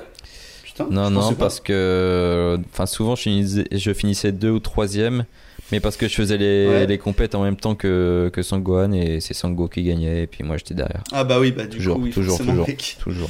[0.64, 0.88] Putain.
[0.92, 1.46] Non, non, pas.
[1.46, 5.26] parce que, enfin, souvent je finissais, je finissais deux ou troisième,
[5.72, 6.86] mais parce que je faisais les, Ouais.
[6.88, 10.44] les compètes en même temps que, que Sangohan et c'est Sango qui gagnait et puis
[10.44, 11.04] moi j'étais derrière.
[11.12, 12.68] Ah bah oui, bah du Toujours, coup, oui, toujours, toujours.
[12.68, 12.98] mec.
[13.02, 13.30] Toujours.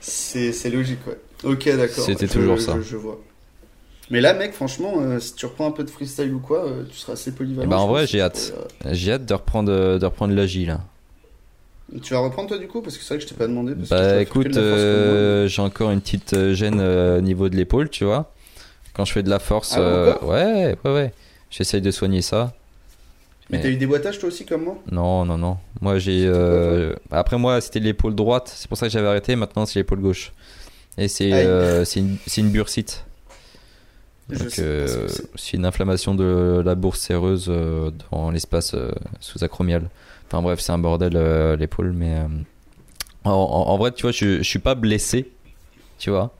[0.00, 1.18] C'est logique, ouais.
[1.44, 2.04] Ok, d'accord.
[2.04, 2.76] C'était toujours je- ça.
[2.82, 3.20] Je, vois.
[4.10, 6.84] Mais là, mec, franchement, euh, si tu reprends un peu de freestyle ou quoi, euh,
[6.90, 7.68] tu seras assez polyvalent.
[7.68, 8.52] Ben, en vrai, j'ai hâte.
[8.86, 10.76] Euh, J'ai hâte de reprendre, de reprendre l'agile.
[12.02, 12.82] tu vas reprendre toi du coup?
[12.82, 13.74] Parce que c'est vrai que je t'ai pas demandé.
[13.74, 18.30] Parce Bah que écoute, j'ai encore une petite gêne au niveau de l'épaule, tu vois.
[18.94, 21.12] Quand je fais de la force, Ah ouais, ouais, ouais.
[21.56, 22.52] J'essaye de soigner ça.
[23.48, 24.78] Mais mais- t'as eu des boitages toi aussi comme moi?
[24.90, 25.58] Non, non, non.
[25.80, 26.24] Moi, j'ai.
[26.26, 28.50] Euh, Après, moi, c'était l'épaule droite.
[28.54, 29.36] C'est pour ça que j'avais arrêté.
[29.36, 30.32] Maintenant, c'est l'épaule gauche.
[30.98, 33.04] Et c'est euh, une, une bursite.
[34.58, 35.52] Euh, c'est.
[35.56, 38.74] une inflammation de la bourse séreuse euh, dans l'espace
[39.20, 39.88] sous-acromial.
[40.26, 41.12] Enfin, bref, c'est un bordel
[41.58, 41.92] l'épaule.
[41.92, 42.16] Mais
[43.24, 45.30] en, en- en vrai, tu vois, je, je suis pas blessé.
[45.98, 46.34] Tu vois.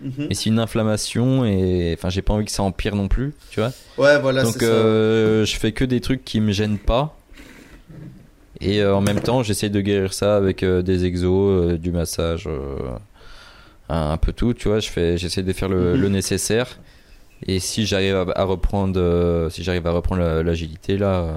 [0.00, 0.26] Mhm.
[0.28, 1.94] Mais c'est une inflammation et.
[1.98, 3.32] Enfin, j'ai pas envie que ça empire non plus.
[3.50, 3.72] Tu vois.
[3.98, 4.66] Ouais, voilà, Donc c'est ça.
[4.66, 7.18] euh, je fais que des trucs qui me gênent pas.
[8.60, 11.90] Et euh, en même temps, j'essaie de guérir ça avec euh, des exos, euh, du
[11.92, 12.76] massage, euh,
[13.88, 14.80] un, un peu tout, tu vois.
[14.80, 16.00] Je fais, j'essaie de faire le, Mhm.
[16.00, 16.78] le nécessaire.
[17.46, 21.36] Et si j'arrive à, à reprendre, euh, si j'arrive à reprendre la- l'agilité là, euh,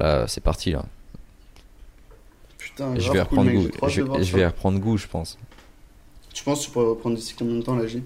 [0.00, 0.84] là, c'est parti là.
[2.56, 3.68] Putain, je vais reprendre goût.
[3.88, 5.38] Je, vais reprendre goût, je pense.
[6.32, 8.02] Tu penses que tu pourrais reprendre d'ici combien de temps la Six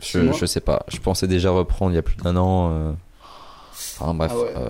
[0.00, 0.84] Je, sais pas.
[0.88, 2.70] Je pensais déjà reprendre il y a plus d'un an.
[2.72, 2.92] euh.
[3.98, 4.32] Enfin bref.
[4.34, 4.52] Ah ouais.
[4.56, 4.68] euh,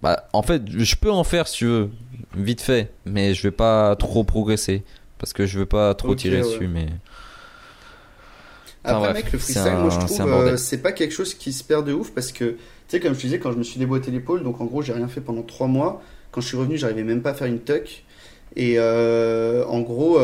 [0.00, 1.90] bah, en fait, je peux en faire si tu veux,
[2.34, 4.82] vite fait, mais je vais pas trop progresser
[5.18, 6.42] parce que je veux pas trop tirer ouais.
[6.42, 6.68] dessus.
[6.68, 6.86] Mais
[8.82, 10.92] Enfin, Après, bref, mec, le freestyle, moi je un- c'est trouve, un euh, c'est pas
[10.92, 12.56] quelque chose qui se perd de ouf parce que, tu
[12.88, 14.94] sais, comme je te disais, quand je me suis déboîté l'épaule, donc en gros, j'ai
[14.94, 16.00] rien fait pendant 3 mois.
[16.30, 18.04] Quand je suis revenu, j'arrivais même pas à faire une tuck.
[18.56, 20.18] Et euh, en gros,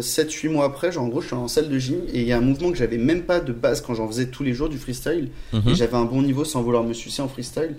[0.00, 2.32] 7-8 mois après, genre en gros, je suis en salle de gym et il y
[2.32, 4.68] a un mouvement que j'avais même pas de base quand j'en faisais tous les jours
[4.68, 5.30] du freestyle.
[5.52, 5.62] Mhm.
[5.68, 7.74] Et j'avais un bon niveau sans vouloir me sucer en freestyle.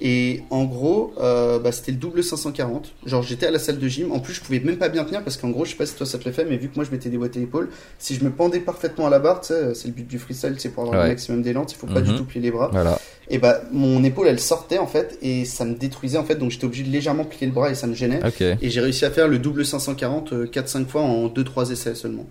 [0.00, 2.92] Et en gros, euh, bah, c'était le double 540.
[3.06, 4.12] Genre j'étais à la salle de gym.
[4.12, 5.94] En plus, je pouvais même pas bien tenir parce qu'en gros, je sais pas si
[5.96, 7.68] toi ça te le fait, mais vu que moi je m'étais déboîté l'épaule,
[7.98, 10.68] si je me pendais parfaitement à la barre, sais, c'est le but du freestyle, c'est
[10.70, 11.04] pour avoir Ouais.
[11.06, 12.06] le maximum d'élan, il faut pas Mhm.
[12.06, 12.68] du tout plier les bras.
[12.72, 12.98] voilà.
[13.30, 16.50] Et bah mon épaule elle sortait en fait et ça me détruisait en fait, donc
[16.50, 18.20] j'étais obligé de légèrement plier le bras et ça me gênait.
[18.62, 22.26] Et j'ai réussi à faire le double 540 euh, 4-5 fois en 2-3 essais seulement.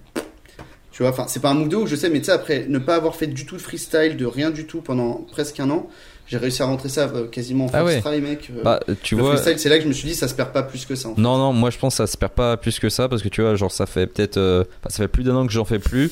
[0.91, 2.65] Tu vois, enfin, c'est pas un MOOC de ouf, je sais, mais tu sais, après
[2.67, 5.69] ne pas avoir fait du tout de freestyle, de rien du tout pendant presque un
[5.69, 5.87] an,
[6.25, 8.01] j'ai réussi à rentrer ça euh, quasiment en Ah ouais.
[8.01, 8.49] try, mec.
[8.57, 9.37] euh, Bah, tu le vois.
[9.37, 11.09] c'est là que je me suis dit, ça se perd pas plus que ça.
[11.09, 11.21] En fait.
[11.21, 13.29] Non, non, moi je pense que ça se perd pas plus que ça parce que
[13.29, 14.37] tu vois, genre ça fait peut-être.
[14.37, 16.11] euh, ça fait plus d'un an que j'en fais plus.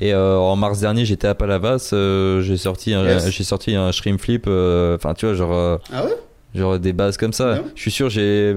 [0.00, 3.30] Et euh, en mars dernier, j'étais à Palavas, euh, j'ai sorti, un, Yes.
[3.30, 4.44] j'ai sorti un shrimp flip.
[4.46, 5.80] euh, Enfin, tu vois, genre.
[5.92, 6.14] Ah ouais?
[6.54, 7.54] genre des bases comme ça.
[7.54, 7.64] Bien.
[7.74, 8.54] Je suis sûr j'ai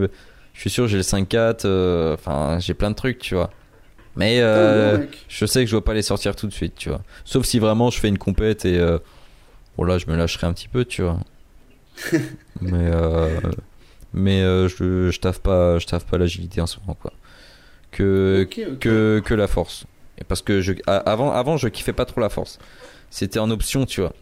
[0.54, 3.50] je suis sûr j'ai le 5-4 euh, enfin j'ai plein de trucs, tu vois.
[4.18, 7.02] Mais euh, je sais que je dois pas les sortir tout de suite, tu vois.
[7.24, 8.98] Sauf si vraiment je fais une compète et euh,
[9.78, 11.18] bon là je me lâcherai un petit peu, tu vois.
[12.62, 13.30] mais euh,
[14.14, 17.14] mais je je taffe pas je taffe pas l'agilité en ce moment quoi.
[17.92, 18.80] Que Ok, ok.
[18.80, 19.86] que que la force.
[20.20, 22.60] Et parce que je avant avant je kiffais pas trop la force.
[23.10, 24.14] C'était en option, tu vois.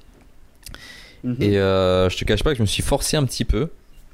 [1.23, 1.37] Mhm.
[1.39, 3.69] Et euh, je te cache pas que je me suis forcé un petit peu.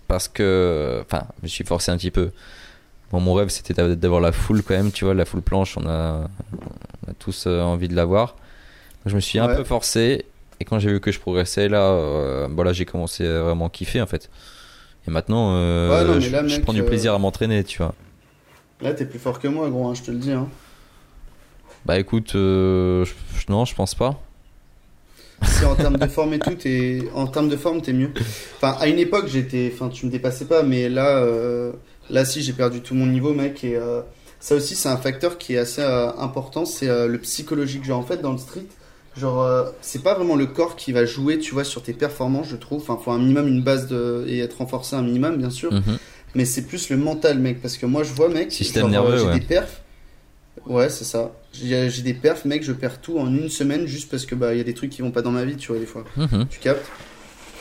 [0.08, 1.02] Parce que.
[1.06, 2.32] Enfin, je me suis forcé un petit peu.
[3.12, 5.78] Bon, mon rêve, c'était d'a- d'avoir la full quand même, tu vois, la full planche,
[5.78, 6.28] on a,
[7.08, 8.36] on a tous euh, envie de l'avoir.
[9.08, 10.26] Je me suis un peu forcé.
[10.60, 13.70] Et quand j'ai vu que je progressais, là, euh, bon, là j'ai commencé à vraiment
[13.70, 14.30] kiffer en fait.
[15.08, 17.64] Et maintenant, euh, Ouais, non, mais je, là, je mec, prends du plaisir à m'entraîner,
[17.64, 17.96] tu vois.
[18.82, 20.32] Là, t'es plus fort que moi, gros, hein, je te le dis.
[20.32, 20.48] Hein.
[21.86, 23.14] Bah écoute, euh, je-
[23.50, 24.20] non, je pense pas.
[25.44, 28.12] Si en termes de forme et tout, t'es en termes de forme, t'es mieux.
[28.58, 31.72] Enfin, à une époque, j'étais, enfin, tu me dépassais pas, mais là, euh,
[32.10, 33.64] là, si j'ai perdu tout mon niveau, mec.
[33.64, 34.02] Et euh,
[34.42, 37.86] ça aussi, c'est un facteur qui est assez important, c'est le psychologique.
[37.86, 38.66] Genre, en fait, dans le street,
[39.18, 42.58] genre, c'est pas vraiment le corps qui va jouer, tu vois, sur tes performances, je
[42.58, 42.82] trouve.
[42.82, 45.72] Enfin, faut un minimum une base de et être renforcé un minimum, bien sûr.
[45.72, 45.98] Mhm.
[46.36, 49.18] Mais c'est plus le mental, mec, parce que moi, je vois, mec, Système genre, nerveux,
[49.18, 49.40] j'ai ouais.
[49.40, 49.82] des perfs.
[50.68, 51.32] Ouais, c'est ça.
[51.54, 54.58] J'ai des perfs, mec, je perds tout en une semaine juste parce que bah il
[54.58, 56.06] y a des trucs qui vont pas dans ma vie, tu vois, des fois.
[56.16, 56.48] Mhm.
[56.50, 56.86] Tu captes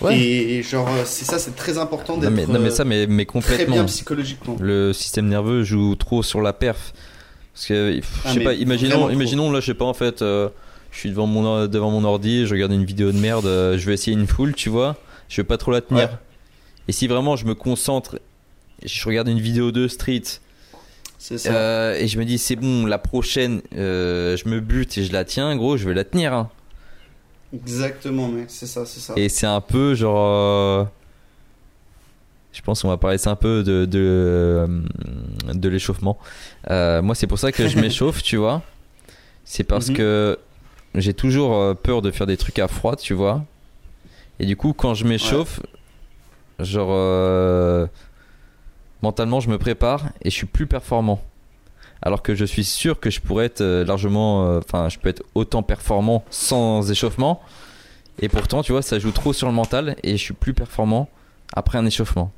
[0.01, 0.17] Ouais.
[0.17, 3.25] Et genre, euh, c'est ça, c'est très important d'être mais, non, mais ça, mais, mais
[3.25, 3.75] euh, très complètement.
[3.75, 4.57] bien psychologiquement.
[4.61, 6.93] le système nerveux joue trop sur la perf.
[7.53, 10.23] Parce que, je Ah, sais mais pas, imaginons, imaginons là, je sais pas, en fait,
[10.23, 10.49] euh,
[10.93, 13.85] je suis devant mon, devant mon ordi, je regarde une vidéo de merde, euh, je
[13.87, 14.95] vais essayer une full, tu vois,
[15.29, 16.05] je vais pas trop la tenir.
[16.11, 16.17] Ouais.
[16.87, 18.21] Et si vraiment je me concentre,
[18.85, 20.23] je regarde une vidéo de street,
[21.19, 21.53] ça.
[21.53, 25.13] euh, et je me dis, c'est bon, la prochaine, euh, je me bute et je
[25.13, 26.33] la tiens, gros, je vais la tenir.
[26.33, 26.49] hein.
[27.53, 29.15] Exactement, mec, c'est ça, c'est ça.
[29.17, 30.19] Et c'est un peu genre.
[30.19, 30.85] euh,
[32.53, 34.69] Je pense qu'on va parler c'est un peu de, de,
[35.55, 36.19] de l'échauffement.
[36.69, 38.63] Moi, c'est pour ça que je m'échauffe, tu vois.
[39.45, 39.97] C'est parce Mhm.
[39.97, 40.39] que
[40.95, 43.45] j'ai toujours peur de faire des trucs à froid, tu vois.
[44.41, 45.61] Et du coup, quand je m'échauffe,
[46.61, 47.89] genre.
[49.03, 51.23] Mentalement, je me prépare et je suis plus performant.
[52.03, 54.47] Alors que je suis sûr que je pourrais être euh, largement.
[54.47, 57.41] euh, Enfin, je peux être autant performant sans échauffement.
[58.21, 61.09] Et pourtant, tu vois, ça joue trop sur le mental et je suis plus performant
[61.53, 62.33] après un échauffement.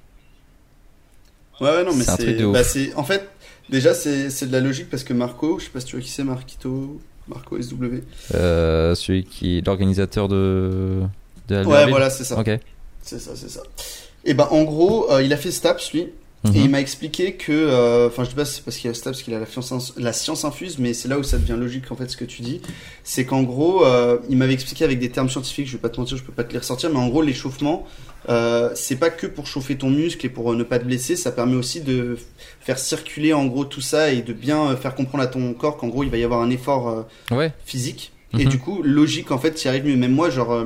[1.60, 2.60] Ouais, ouais, non, mais c'est bah,
[2.96, 3.28] en fait,
[3.68, 6.10] déjà, c'est de la logique parce que Marco, je sais pas si tu vois qui
[6.10, 8.02] c'est, Marquito, Marco SW.
[8.34, 11.02] Euh, celui qui est l'organisateur de,
[11.48, 12.38] de Ouais, voilà, c'est ça.
[12.38, 12.50] Ok.
[13.02, 13.62] C'est ça, c'est ça.
[14.24, 16.08] Et ben, en gros, euh, il a fait STAPS, lui.
[16.44, 16.56] Mhm.
[16.56, 18.94] Et il m'a expliqué que, euh, enfin, je dis pas si c'est parce qu'il a
[18.94, 21.92] STAPS qu'il a la science, la science infuse, mais c'est là où ça devient logique
[21.92, 22.62] en fait ce que tu dis.
[23.04, 26.00] C'est qu'en gros, euh, il m'avait expliqué avec des termes scientifiques, je vais pas te
[26.00, 27.86] mentir, je peux pas te les ressortir, mais en gros, l'échauffement,
[28.30, 31.14] euh, c'est pas que pour chauffer ton muscle et pour euh, ne pas te blesser,
[31.14, 32.16] ça permet aussi de
[32.60, 35.76] faire circuler en gros tout ça et de bien euh, faire comprendre à ton corps
[35.76, 37.52] qu'en gros il va y avoir un effort euh, Ouais.
[37.66, 38.12] physique.
[38.38, 38.50] Et Mhm.
[38.50, 39.96] du coup, logique, en fait, tu y arrives mieux.
[39.96, 40.64] Même moi, genre, euh,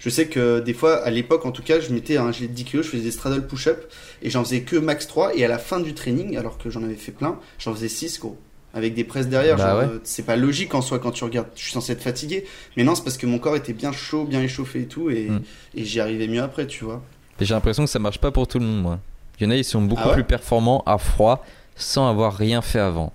[0.00, 2.52] je sais que des fois, à l'époque, en tout cas, je mettais un gilet de
[2.54, 3.84] 10 kg, je faisais des straddle push-up,
[4.22, 6.82] et j'en faisais que max 3, et à la fin du training, alors que j'en
[6.82, 8.36] avais fait plein, j'en faisais 6, gros.
[8.76, 9.84] Avec des presses derrière, Bah genre, ouais.
[9.84, 11.46] euh, c'est pas logique en soi quand tu regardes.
[11.54, 12.44] Je suis censé être fatigué,
[12.76, 15.30] mais non, c'est parce que mon corps était bien chaud, bien échauffé et tout, et,
[15.76, 17.00] et j'y arrivais mieux après, tu vois.
[17.40, 18.98] Et j'ai l'impression que ça marche pas pour tout le monde, moi.
[19.38, 21.44] Il y en a, ils sont beaucoup Ah ouais plus performants à froid
[21.76, 23.12] sans avoir rien fait avant.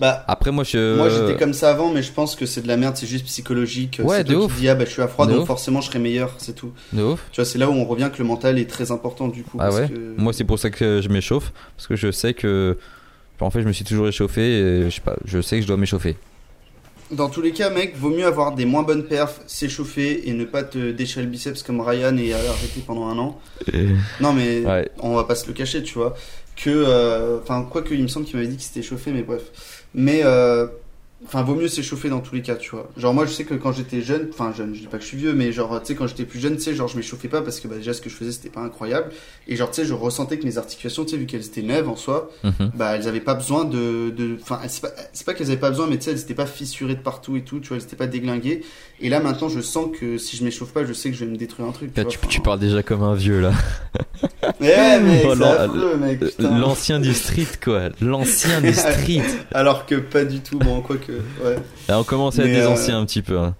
[0.00, 0.96] Bah, Après, moi, je.
[0.96, 3.24] Moi j'étais comme ça avant, mais je pense que c'est de la merde, c'est juste
[3.26, 4.00] psychologique.
[4.04, 4.54] Ouais, c'est de ouf.
[4.54, 5.46] qui dis, ah bah je suis à froid, De donc ouf.
[5.46, 6.72] forcément je serai meilleur, c'est tout.
[6.92, 7.22] De ouf.
[7.32, 9.56] Tu vois, c'est là où on revient que le mental est très important du coup.
[9.60, 11.52] Ah parce ouais que- Moi, c'est pour ça que je m'échauffe.
[11.76, 12.76] Parce que je sais que.
[13.40, 15.66] En fait, je me suis toujours échauffé et je sais pas, je sais que je
[15.66, 16.16] dois m'échauffer.
[17.12, 20.44] Dans tous les cas, mec, vaut mieux avoir des moins bonnes perfs, s'échauffer et ne
[20.44, 23.38] pas te déchirer le biceps comme Ryan et arrêter pendant un an.
[24.20, 24.90] Non, mais Ouais.
[24.98, 26.14] on va pas se le cacher, tu vois.
[26.56, 29.75] Que, euh, enfin, quoique, il me semble qu'il m'avait dit qu'il s'était échauffé, mais bref.
[29.96, 30.66] Mais, euh,
[31.24, 32.90] enfin, vaut mieux s'échauffer dans tous les cas, tu vois.
[32.96, 35.08] Genre, moi, je sais que quand j'étais jeune, enfin, jeune, je dis pas que je
[35.08, 37.28] suis vieux, mais genre, tu sais, quand j'étais plus jeune, tu sais, genre, je m'échauffais
[37.28, 39.10] pas parce que, bah, déjà, ce que je faisais, c'était pas incroyable.
[39.48, 41.88] Et genre, tu sais, je ressentais que mes articulations, tu sais, vu qu'elles étaient neuves
[41.88, 42.70] en soi, Mhm.
[42.74, 44.90] bah elles avaient pas besoin de de enfin c'est pas
[45.26, 47.42] pas qu'elles avaient pas besoin mais tu sais elles étaient pas fissurées de partout et
[47.42, 48.62] tout tu vois elles étaient pas déglinguées
[49.00, 51.30] et là maintenant je sens que si je m'échauffe pas je sais que je vais
[51.30, 53.52] me détruire un truc tu, Là, vois, tu, parles déjà comme un vieux là.
[54.60, 56.58] mais ouais mec Oh, mec putain.
[56.58, 57.88] L'ancien du street quoi.
[58.00, 59.22] L'ancien du street.
[59.52, 61.56] alors que pas du tout bon quoi que ouais
[61.88, 63.38] Là, on commence à être des euh, anciens un petit peu.
[63.38, 63.54] hein.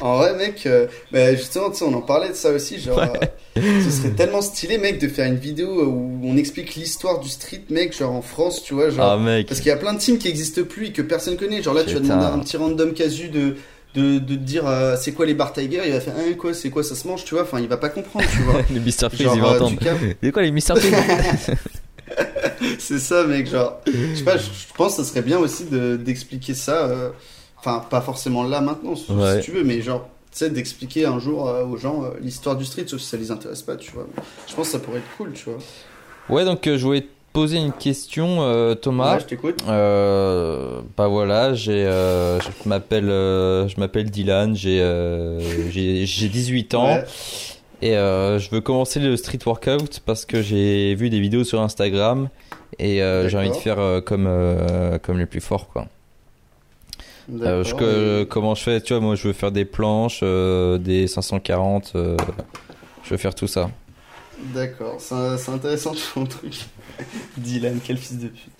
[0.00, 3.90] en vrai mec euh, bah, justement on en parlait de ça aussi genre euh, ce
[3.90, 7.96] serait tellement stylé mec de faire une vidéo où on explique l'histoire du street mec
[7.96, 9.46] genre en France tu vois genre Ah mec.
[9.46, 11.62] Parce qu'il y a plein de teams qui existent plus et que personne connaît.
[11.62, 13.56] Genre là, tu vas demander à un petit random casu de,
[13.94, 15.80] de, dire euh, c'est quoi les bar tiger.
[15.86, 17.44] Il va faire hein, quoi, c'est quoi, ça se mange, tu vois.
[17.44, 18.60] Enfin, il va pas comprendre, tu vois.
[18.70, 19.08] Les Mr.
[19.10, 19.80] Freeze, vont euh, entendre.
[20.22, 20.76] C'est quoi les Mr.
[20.76, 21.56] Freeze?
[22.78, 23.48] c'est ça, mec.
[23.48, 26.86] Genre, je sais pas, je je pense que ça serait bien aussi de- d'expliquer ça.
[26.86, 27.10] euh,
[27.58, 29.40] Enfin, pas forcément là maintenant, si Ouais.
[29.40, 32.56] si tu veux, mais genre, tu sais, d'expliquer un jour euh, aux gens euh, l'histoire
[32.56, 34.06] du street, sauf si ça les intéresse pas, tu vois.
[34.46, 35.58] Je pense que ça pourrait être cool, tu vois.
[36.28, 39.14] Ouais, donc je voulais te poser une question, Thomas.
[39.14, 39.64] Ouais, je t'écoute.
[39.66, 44.78] Bah voilà, j'ai, je m'appelle, je m'appelle Dylan, j'ai,
[45.70, 47.04] j'ai, j'ai 18 ans Ouais.
[47.84, 51.60] Et euh, je veux commencer le street workout parce que j'ai vu des vidéos sur
[51.60, 52.28] Instagram
[52.78, 54.28] et euh, j'ai envie de faire euh, comme,
[55.02, 55.86] comme les plus forts quoi.
[57.62, 58.80] Je, que- comment je fais?
[58.80, 62.16] Tu vois, moi je veux faire des planches, des 540, euh,
[63.02, 63.70] je veux faire tout ça.
[64.54, 66.64] D'accord, c'est c'est intéressant ton truc.
[67.36, 68.50] Dylan, quel fils de pute.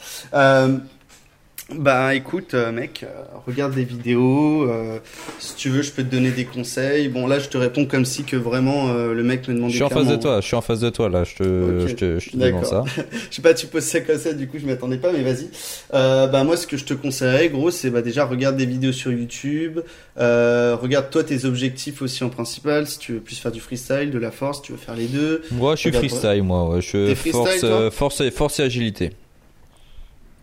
[1.72, 4.68] Bah écoute, euh, mec, euh, regarde des vidéos.
[4.68, 4.98] euh,
[5.38, 7.08] si tu veux, je peux te donner des conseils.
[7.08, 9.70] Bon, là, je te réponds comme si que vraiment euh, le mec me demandait.
[9.70, 11.42] Je suis en face de toi, je suis en face de toi là, je te,
[11.82, 12.84] Ok, je te, je te demande ça.
[13.30, 15.22] Je sais pas, tu poses ça comme ça, du coup, je m'y attendais pas, mais
[15.22, 15.48] vas-y.
[15.94, 18.92] Euh, bah moi, ce que je te conseillerais, gros, c'est bah déjà regarde des vidéos
[18.92, 19.80] sur YouTube.
[20.18, 22.86] Regarde toi tes objectifs aussi en principal.
[22.86, 25.42] Si tu veux plus faire du freestyle, de la force, tu veux faire les deux.
[25.50, 26.82] Moi je suis Regarde, freestyle, moi, ouais.
[26.82, 27.90] je force, toi?
[27.90, 29.12] force, et, force et agilité.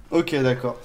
[0.09, 0.79] Ok, d'accord.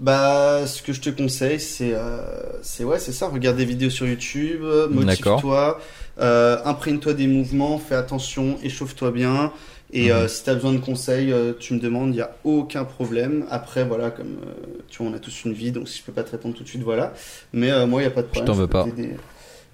[0.00, 2.18] Bah, ce que je te conseille, c'est, euh,
[2.62, 3.28] c'est ouais, c'est ça.
[3.28, 5.80] Regarde des vidéos sur YouTube, euh, motive-toi,
[6.18, 9.52] euh, imprègne-toi des mouvements, fais attention, échauffe-toi bien.
[9.92, 10.12] Et Mhm.
[10.12, 12.84] euh, si tu as besoin de conseils, euh, tu me demandes, il n'y a aucun
[12.84, 13.44] problème.
[13.50, 16.12] Après, voilà, comme euh, tu vois, on a tous une vie, donc si je peux
[16.12, 17.12] pas te répondre tout de suite, voilà.
[17.52, 18.46] Mais euh, moi, il n'y a pas de problème.
[18.46, 18.86] t'en veux pas.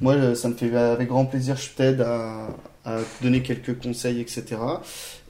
[0.01, 2.49] Moi, euh, ça me fait avec grand plaisir, je t'aide à,
[2.85, 4.45] à donner quelques conseils, etc.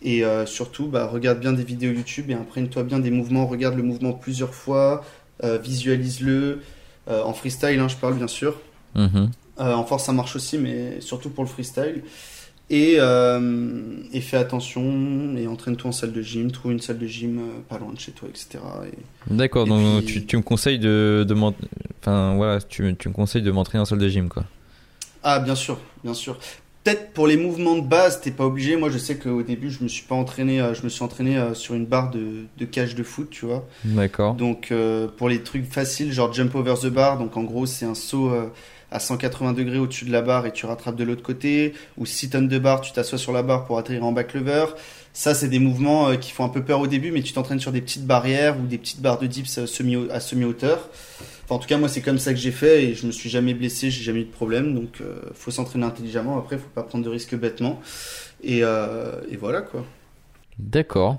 [0.02, 3.46] Et euh, surtout, bah, regarde bien des vidéos YouTube et imprègne-toi bien des mouvements.
[3.46, 5.04] Regarde le mouvement plusieurs fois,
[5.42, 6.60] euh, visualise-le.
[7.08, 8.60] Euh, en freestyle, hein, je parle bien sûr.
[8.94, 9.30] Mhm.
[9.60, 12.02] Euh, en force, ça marche aussi, mais surtout pour le freestyle.
[12.70, 12.98] Et,
[14.12, 16.52] et fais attention et entraîne-toi en salle de gym.
[16.52, 18.58] Trouve une salle de gym pas loin de chez toi, etc.
[18.92, 21.34] Et- D'accord, donc puis- tu, tu me conseilles de, de
[22.02, 24.44] enfin voilà, tu, tu me conseilles de m'entraîner en salle de gym quoi.
[25.30, 26.38] Ah, bien sûr, bien sûr.
[26.84, 28.76] Peut-être pour les mouvements de base, t'es pas obligé.
[28.76, 30.58] Moi, je sais qu'au début, je me suis pas entraîné.
[30.58, 33.44] euh, je me suis entraîné euh, sur une barre de, de cage de foot, tu
[33.44, 33.68] vois.
[33.84, 34.34] D'accord.
[34.36, 37.84] Donc euh, pour les trucs faciles, genre jump over the bar, donc en gros c'est
[37.84, 38.46] un saut euh,
[38.90, 42.34] à 180 degrés au-dessus de la barre et tu rattrapes de l'autre côté, ou sit
[42.34, 44.64] on the bar, tu t'assois sur la barre pour atterrir en back lever.
[45.18, 47.58] Ça c'est des mouvements euh, qui font un peu peur au début, mais tu t'entraînes
[47.58, 50.44] sur des petites barrières ou des petites barres de dips euh, semi à semi.
[50.44, 50.78] Enfin,
[51.48, 53.52] en tout cas moi c'est comme ça que j'ai fait et je me suis jamais
[53.52, 56.38] blessé, j'ai jamais eu de problème, donc euh, faut s'entraîner intelligemment.
[56.38, 57.80] Après faut pas prendre de risques bêtement
[58.44, 59.84] et, euh, voilà quoi.
[60.56, 61.18] D'accord.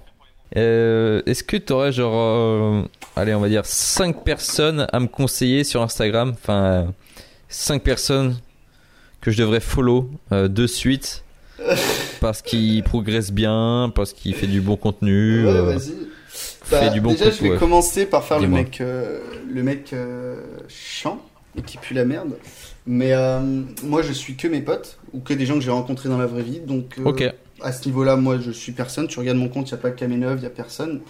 [0.55, 2.85] Est-ce que tu aurais genre,
[3.17, 6.31] allez, on va dire 5 personnes à me conseiller sur Instagram?
[6.35, 6.93] Enfin,
[7.49, 8.37] 5 personnes
[9.19, 11.25] que je devrais follow de suite
[12.19, 15.45] parce qu'il progresse bien, parce qu'il fait du bon contenu.
[15.45, 15.93] Ouais, euh, vas-y.
[16.71, 17.57] Bah, du bon déjà, contenu, je vais ouais.
[17.57, 19.19] commencer par faire le mec, euh,
[19.51, 20.35] le mec euh,
[20.67, 21.19] chiant
[21.57, 22.33] et qui pue la merde.
[22.85, 23.39] Mais euh,
[23.83, 26.27] moi, je suis que mes potes ou que des gens que j'ai rencontrés dans la
[26.27, 26.59] vraie vie.
[26.59, 27.23] Donc, euh, Ok.
[27.61, 29.07] à ce niveau-là, moi, je suis personne.
[29.07, 31.01] Tu regardes mon compte, il n'y a pas Kamenov, il n'y a personne.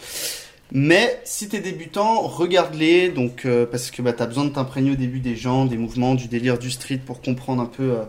[0.72, 3.10] Mais si t'es débutant, regarde-les.
[3.10, 6.16] Donc, euh, parce que bah, t'as besoin de t'imprégner au début des gens, des mouvements,
[6.16, 7.84] du délire du street pour comprendre un peu.
[7.92, 8.04] euh,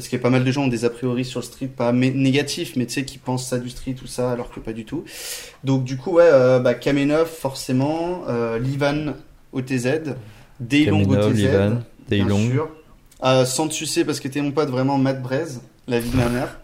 [0.00, 1.44] parce qu'il y a pas mal de gens qui ont des a priori sur le
[1.44, 4.58] street, pas négatifs, mais tu sais, qui pensent ça du street ou ça, alors que
[4.58, 5.04] pas du tout.
[5.62, 9.12] Donc, du coup, ouais, euh, bah, Kamenov, forcément, euh, Livan
[9.52, 10.14] OTZ,
[10.58, 12.50] Daylong OTZ, Livan, bien Daylong.
[12.50, 12.70] sûr.
[13.24, 16.16] Euh, sans te sucer, parce que t'es mon pote vraiment Matt Braise, la vie de
[16.16, 16.60] ma mère.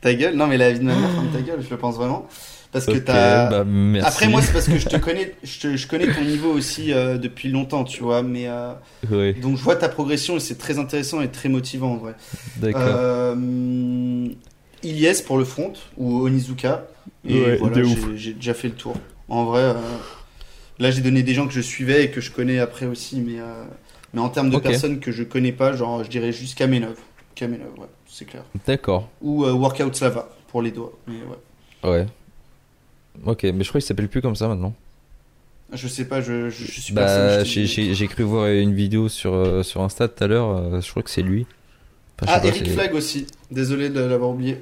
[0.00, 2.28] Ta gueule Non, mais la vie de ma mère, ta gueule, je le pense vraiment.
[2.72, 3.48] Parce que t'as.
[3.50, 4.06] bah, merci.
[4.08, 6.92] Après, moi, c'est parce que je te connais, je, te- je connais ton niveau aussi
[6.92, 8.22] euh, depuis longtemps, tu vois.
[8.22, 8.72] Mais euh,
[9.40, 12.14] donc, je vois ta progression et c'est très intéressant et très motivant en vrai.
[12.58, 12.82] d'accord.
[12.84, 14.28] Euh,
[14.82, 16.86] Ilyes pour le front ou Onizuka.
[17.28, 17.82] Et Ouais, voilà,
[18.14, 18.94] j'ai- déjà fait le tour.
[19.28, 19.74] En vrai, euh,
[20.78, 23.20] là, j'ai donné des gens que je suivais et que je connais après aussi.
[23.20, 23.38] Mais,
[24.14, 26.96] mais en termes de personnes que je connais pas, genre, je dirais juste Kamenov.
[27.34, 28.42] Kamenov, ouais, c'est clair.
[28.66, 29.08] D'accord.
[29.22, 30.92] Ou Workout Slava pour les doigts.
[31.06, 31.14] Mais
[31.84, 31.90] ouais.
[31.90, 32.06] Ouais.
[33.24, 34.74] Ok, mais je crois qu'il s'appelle plus comme ça maintenant.
[35.72, 36.92] Je sais pas, je, je, je suis.
[36.94, 40.48] Bah, te j'ai cru voir une vidéo sur, euh, sur Insta tout à l'heure.
[40.50, 41.46] euh, je crois que c'est lui.
[42.22, 43.26] Enfin, Ah, pas, Eric Flag aussi.
[43.50, 44.60] Désolé de l'avoir oublié.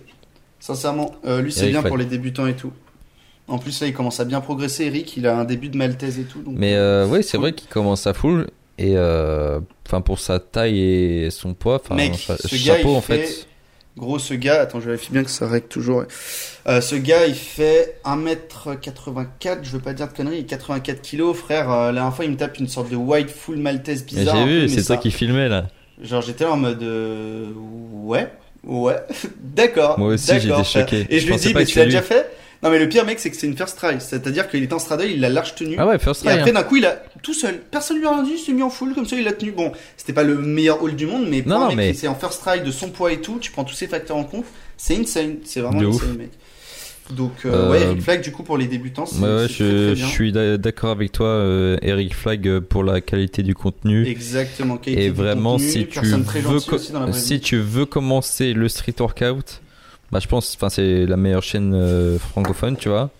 [0.60, 1.88] Sincèrement, euh, lui c'est bien Flag.
[1.90, 2.72] pour les débutants et tout.
[3.46, 4.84] En plus là, il commence à bien progresser.
[4.84, 6.42] Eric, il a un début de maltaise et tout.
[6.42, 6.54] Donc...
[6.58, 7.40] Mais euh, ouais, c'est Cool.
[7.40, 8.48] vrai qu'il commence à full.
[8.76, 9.60] Et euh,
[10.04, 13.46] pour sa taille et son poids, enfin gars, chapeau en fait- fait.
[13.98, 16.04] Gros, ce gars, attends, je vérifie bien que ça règle toujours.
[16.68, 21.70] Euh, ce gars, il fait 1m84, je veux pas dire de conneries, 84 kg, frère.
[21.70, 24.36] Euh, la dernière fois, il me tape une sorte de white full maltaise Mais bizarre.
[24.36, 25.66] J'ai vu, c'est ça- toi qui filmait là.
[26.00, 26.82] Genre, j'étais en mode.
[26.82, 27.46] euh,
[28.04, 28.28] Ouais,
[28.64, 28.96] ouais,
[29.42, 29.98] d'accord.
[29.98, 31.06] Moi aussi, j'étais choqué.
[31.10, 32.30] Et Je je lui dis, mais tu l'as déjà fait?
[32.60, 34.80] Non mais le pire mec c'est que c'est une first try, c'est-à-dire qu'il est en
[34.80, 35.76] straddle, il a large tenue.
[35.78, 36.38] Ah ouais, first Et try.
[36.38, 36.54] après hein.
[36.54, 38.70] d'un coup il a tout seul, personne lui a rien dit, il s'est mis en
[38.70, 39.52] full comme ça, il l'a tenu.
[39.52, 41.98] Bon, c'était pas le meilleur haul du monde, mais pour Non, un mec mais- qui
[41.98, 44.24] c'est en first try de son poids et tout, tu prends tous ces facteurs en
[44.24, 44.44] compte,
[44.76, 46.16] c'est insane, c'est vraiment De insane ouf.
[46.18, 46.30] mec.
[47.10, 49.54] Donc euh, ouais, Euh, Eric Flag du coup pour les débutants, c'est Ouais, ouais, c'est
[49.54, 54.06] très, je, suis d'a- d'accord avec toi, euh, Eric Flag, pour la qualité du contenu.
[54.06, 54.76] Exactement.
[54.76, 58.68] qualité Et du vraiment, contenu, si tu veux, dans la si tu veux commencer le
[58.68, 59.62] street workout,
[60.12, 63.10] bah, je pense, enfin, c'est la meilleure chaîne francophone, tu vois.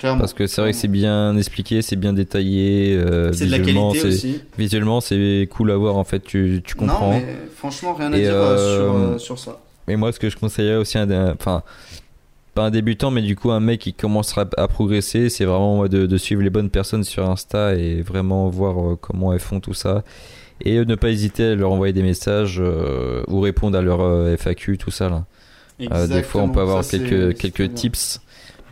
[0.00, 0.20] Clairement.
[0.20, 2.96] Parce que c'est vrai que c'est bien expliqué, c'est bien détaillé.
[2.96, 4.40] euh, c'est de la visuellement, qualité aussi.
[4.56, 7.12] Visuellement, c'est cool à voir, en fait, tu, tu comprends.
[7.12, 9.60] Non, mais franchement, rien à Et, dire euh, sur, euh, euh, sur ça.
[9.88, 11.62] Et moi, ce que je conseillerais aussi, enfin,
[12.54, 16.06] pas un débutant, mais du coup, un mec qui commencera à progresser, c'est vraiment de,
[16.06, 19.74] de suivre les bonnes personnes sur Insta et vraiment voir euh, comment elles font tout
[19.74, 20.02] ça.
[20.64, 24.00] Et euh, ne pas hésiter à leur envoyer des messages euh, ou répondre à leur
[24.00, 25.26] euh, FAQ, tout ça là.
[25.92, 28.20] Euh, des fois, on peut avoir Ça, quelques, quelques tips.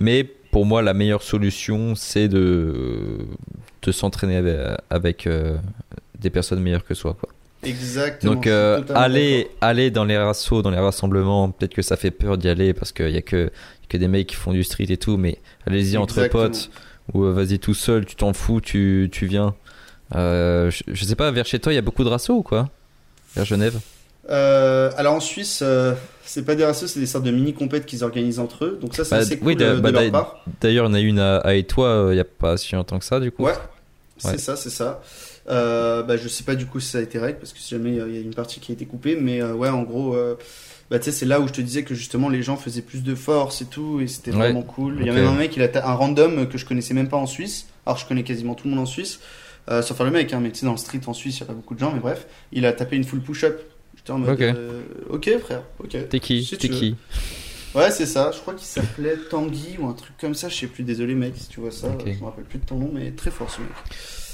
[0.01, 3.19] Mais pour moi, la meilleure solution, c'est de,
[3.83, 5.57] de s'entraîner avec, avec, euh,
[6.19, 7.17] des personnes meilleures que soi.
[7.19, 7.29] Quoi.
[7.63, 8.35] Exactement.
[8.35, 12.39] Donc euh, aller, aller dans les rassos, dans les rassemblements, peut-être que ça fait peur
[12.39, 13.51] d'y aller parce qu'il y a que,
[13.89, 16.71] que des mecs qui font du street et tout, mais allez-y entre potes
[17.13, 19.55] ou euh, vas-y tout seul, tu t'en fous, tu, tu viens.
[20.15, 22.43] Euh, je, je sais pas, vers chez toi, il y a beaucoup de rassos ou
[22.43, 22.69] quoi?
[23.35, 23.81] Vers Genève?
[24.31, 27.87] Euh, alors en Suisse, euh, c'est pas des rassos, c'est des sortes de mini compètes
[27.87, 28.79] qu'ils organisent entre eux.
[28.81, 30.45] Donc ça, c'est Bah, assez cool oui, de- euh, de, bah, leur d'ailleurs- part.
[30.61, 33.05] D'ailleurs, on a une à, à Étoile euh, il y a pas si longtemps que
[33.05, 33.45] ça, du coup.
[33.45, 33.57] Ouais, Ouais.
[34.19, 35.01] c'est ça, c'est ça.
[35.47, 37.91] Bah, je sais pas du coup si ça a été règle parce que si jamais
[37.91, 40.15] il y a une partie qui a été coupée, mais ouais, en gros,
[40.91, 43.63] bah, c'est là où je te disais que justement les gens faisaient plus de force
[43.63, 44.37] et tout, et c'était Ouais.
[44.39, 44.99] vraiment cool.
[45.01, 47.09] Il y a même un mec, il a ta- un random que je connaissais même
[47.09, 47.67] pas en Suisse.
[47.87, 49.21] Alors je connais quasiment tout le monde en Suisse,
[49.71, 51.43] euh, sauf le mec, hein, mais tu sais, dans le street en Suisse, il y
[51.45, 53.59] a pas beaucoup de gens, mais bref, il a tapé une full push-up.
[54.09, 54.41] J'étais en mode, Ok.
[54.43, 56.09] euh, ok frère, ok.
[56.09, 56.79] T'es qui Si T'es tu veux.
[56.79, 56.97] qui
[57.75, 58.31] Ouais, c'est ça.
[58.35, 60.49] Je crois qu'il s'appelait Tanguy ou un truc comme ça.
[60.49, 60.83] Je sais plus.
[60.85, 61.89] Désolé, mec, si tu vois ça.
[61.89, 62.03] Ok.
[62.07, 63.71] Je me rappelle plus de ton nom, mais très fort ce mec.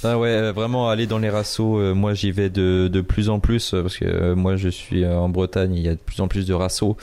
[0.05, 1.79] Ah ouais, euh, vraiment aller dans les rassos.
[1.81, 5.05] euh, moi, j'y vais de, de plus en plus parce que euh, moi, je suis
[5.05, 5.75] en Bretagne.
[5.75, 6.97] Il y a de plus en plus de rassos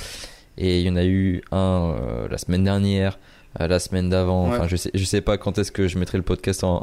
[0.57, 1.95] et il y en a eu un
[2.29, 3.19] la semaine dernière,
[3.59, 4.49] euh, la semaine d'avant.
[4.49, 4.55] Ouais.
[4.55, 6.81] Enfin, je sais, je sais pas quand est-ce que je mettrai le podcast en,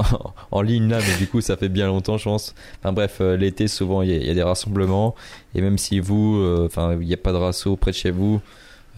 [0.51, 2.55] en ligne là, mais du coup, ça fait bien longtemps, je pense.
[2.81, 5.15] Enfin bref, euh, l'été, souvent, il y, y a des rassemblements
[5.55, 8.11] et même si vous, euh, enfin, il n'y a pas de rasso près de chez
[8.11, 8.41] vous,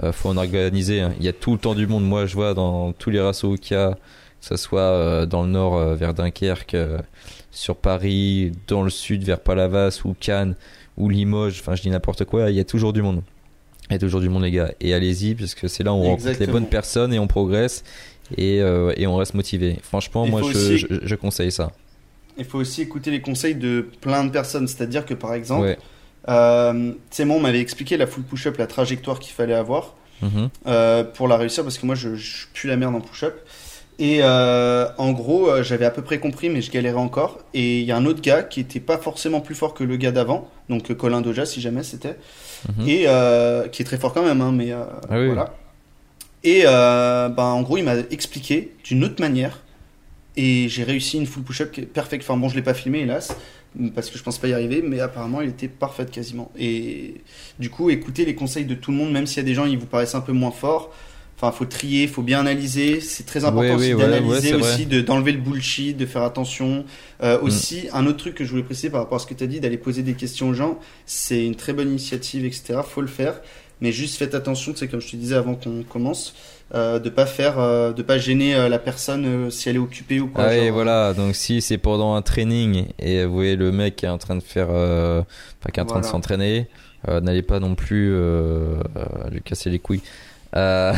[0.02, 1.00] euh, faut en organiser.
[1.00, 1.12] hein.
[1.18, 2.04] Il y a tout le temps du monde.
[2.04, 3.92] Moi, je vois dans tous les rassos qu'il y a
[4.40, 6.98] que ce soit euh, dans le nord vers Dunkerque, euh,
[7.50, 10.54] sur Paris, dans le sud vers Palavas ou Cannes
[10.96, 13.22] ou Limoges, enfin je dis n'importe quoi, il y a toujours du monde.
[13.90, 14.72] Il y a toujours du monde les gars.
[14.80, 16.52] Et allez-y parce que c'est là où on rencontre les Exactement.
[16.60, 17.82] bonnes personnes et on progresse
[18.36, 19.78] et, euh, et on reste motivé.
[19.82, 21.72] Franchement, Il moi je, aussi- je, je conseille ça.
[22.38, 24.68] Il faut aussi écouter les conseils de plein de personnes.
[24.68, 25.78] C'est-à-dire que par exemple, Ouais.
[26.28, 26.72] euh,
[27.24, 30.48] moi, on m'avait expliqué la full push-up, la trajectoire qu'il fallait avoir Mhm.
[30.66, 33.40] euh, pour la réussir parce que moi, je, je pue la merde en push-up.
[33.98, 37.40] Et euh, en gros, euh, j'avais à peu près compris, mais je galérais encore.
[37.52, 39.96] Et il y a un autre gars qui était pas forcément plus fort que le
[39.96, 42.16] gars d'avant, donc Colin Doja, si jamais c'était.
[42.68, 42.88] Mhm.
[42.88, 45.54] et euh, qui est très fort quand même, hein, mais euh, Ah oui, voilà.
[46.42, 49.60] Et ben, en gros, il m'a expliqué d'une autre manière,
[50.36, 52.20] et j'ai réussi une full push-up qui est parfaite.
[52.22, 53.36] Enfin bon, je l'ai pas filmé hélas,
[53.94, 56.50] parce que je pense pas y arriver, mais apparemment, elle était parfaite quasiment.
[56.58, 57.20] Et
[57.58, 59.66] du coup, écoutez les conseils de tout le monde, même s'il y a des gens
[59.66, 60.92] qui vous paraissent un peu moins forts.
[61.42, 63.00] Enfin, faut trier, faut bien analyser.
[63.00, 64.74] C'est très important Ouais, aussi oui, ouais, ouais, d'analyser c'est vrai.
[64.74, 66.84] aussi, de d'enlever le bullshit, de faire attention.
[67.22, 67.44] Euh, Mm.
[67.44, 69.46] aussi, un autre truc que je voulais préciser par rapport à ce que tu as
[69.46, 72.80] dit, d'aller poser des questions aux gens, c'est une très bonne initiative, etc.
[72.86, 73.40] Faut le faire,
[73.80, 76.34] mais juste faites attention, c'est comme je te disais avant qu'on commence,
[76.74, 79.80] euh, de pas faire, euh, de pas gêner euh, la personne euh, si elle est
[79.80, 80.44] occupée ou quoi.
[80.44, 83.96] Ah et genre, voilà, donc si c'est pendant un training et vous voyez le mec
[83.96, 85.20] qui est en train de faire, euh,
[85.60, 86.68] enfin, qui est en train de s'entraîner,
[87.08, 90.02] euh, n'allez pas non plus euh, euh, lui casser les couilles.
[90.56, 90.92] Euh,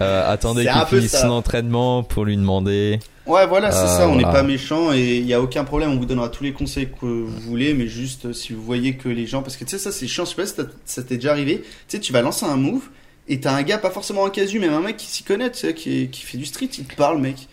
[0.00, 1.22] euh, attendez C'est un qu'il finisse ça.
[1.22, 3.00] son entraînement pour lui demander.
[3.26, 4.38] Ouais, voilà, c'est Euh, ça, on n'est voilà.
[4.40, 7.04] pas méchant et il n'y a aucun problème, on vous donnera tous les conseils que
[7.04, 9.78] vous voulez, mais juste euh, si vous voyez que les gens, parce que tu sais,
[9.78, 10.54] ça c'est chiant, je sais pas si
[10.86, 12.84] ça t'est déjà arrivé, tu sais, tu vas lancer un move
[13.28, 15.58] et t'as un gars, pas forcément un casu, mais un mec qui s'y connaît, tu
[15.58, 17.46] sais, qui, fait du street, il te parle, mec.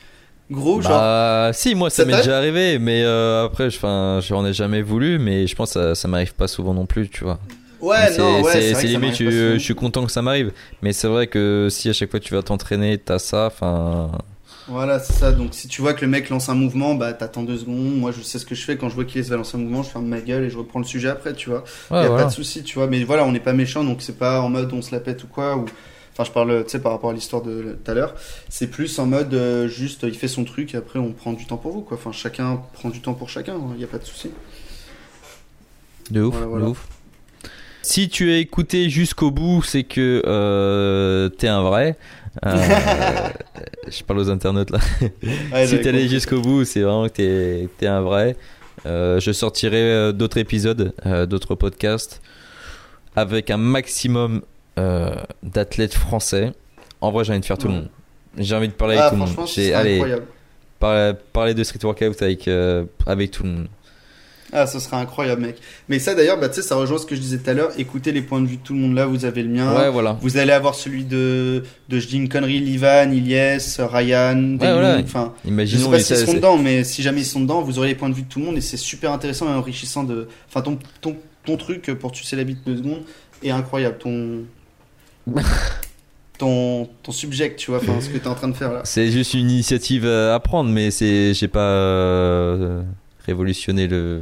[0.52, 0.92] Gros, genre.
[0.92, 3.80] Bah si, moi ça, Ça m'est déjà arrivé, mais euh, après, je-
[4.26, 7.10] j'en ai jamais voulu, mais je pense que ça, ça m'arrive pas souvent non plus,
[7.10, 7.40] tu vois.
[7.86, 9.54] Ouais, non, ouais, c'est- limite, je, souvent.
[9.54, 12.34] je suis content que ça m'arrive, mais c'est vrai que si à chaque fois tu
[12.34, 14.12] vas t'entraîner, t'as ça, enfin.
[14.68, 15.32] Voilà, c'est ça.
[15.32, 17.98] Donc, si tu vois que le mec lance un mouvement, bah, t'attends deux secondes.
[18.00, 19.84] Moi, je sais ce que je fais quand je vois qu'il va lancer un mouvement,
[19.84, 21.60] je ferme ma gueule et je reprends le sujet après, tu vois.
[21.92, 22.24] Ouais, y a voilà.
[22.24, 22.88] pas de souci, tu vois.
[22.88, 25.24] Mais voilà, on n'est pas méchant, donc c'est pas en mode on se la pète
[25.24, 25.56] ou quoi.
[25.56, 25.66] Ou...
[26.14, 28.16] Enfin, je parle, tu sais, par rapport à l'histoire de tout à l'heure.
[28.50, 31.46] C'est plus en mode euh, juste, il fait son truc et après on prend du
[31.46, 31.96] temps pour vous, quoi.
[31.98, 34.32] Enfin, chacun prend du temps pour chacun, il n'y a pas de souci.
[36.10, 36.66] De ouf, Voilà, voilà.
[36.66, 36.88] de ouf.
[37.86, 41.96] Si tu as écouté jusqu'au bout, c'est que euh, t'es un vrai.
[42.44, 42.58] Euh,
[43.88, 44.80] je parle aux internautes là.
[45.54, 48.38] Ouais, si t'es allé jusqu'au bout, c'est vraiment que t'es, t'es un vrai.
[48.88, 50.96] Euh, je sortirai d'autres épisodes,
[51.30, 52.24] d'autres podcasts
[53.16, 54.42] avec un maximum
[55.44, 56.54] d'athlètes français.
[57.02, 57.90] En vrai, j'ai envie de faire tout le monde.
[58.36, 59.48] J'ai envie de parler Ah, avec tout le monde.
[59.48, 60.04] J'ai, allez,
[60.80, 62.50] parler de street workout avec,
[63.06, 63.68] avec tout le monde.
[64.54, 65.56] Ah, ce serait incroyable, mec.
[65.90, 67.72] Mais ça, d'ailleurs, bah, tu sais, ça rejoint ce que je disais tout à l'heure.
[67.78, 69.06] Écoutez les points de vue de tout le monde là.
[69.08, 69.76] Vous avez le mien.
[69.76, 70.18] ouais, voilà.
[70.22, 75.00] Vous allez avoir celui de, de je dis une connerie, Livan, Ilyes, Ryan, Dayon, voilà.
[75.04, 77.80] enfin, je sais Imaginons pas s'ils c'est- dedans, mais si jamais ils sont dedans, vous
[77.80, 80.04] aurez les points de vue de tout le monde et c'est super intéressant et enrichissant
[80.04, 83.02] de, enfin, ton, ton, ton truc pour tu sais la bite deux secondes
[83.44, 84.44] est incroyable, ton,
[86.38, 88.82] ton, ton subject, tu vois, enfin, ce que t'es en train de faire là.
[88.84, 92.56] C'est juste une initiative à prendre, mais c'est, j'ai pas
[93.26, 94.22] révolutionné le.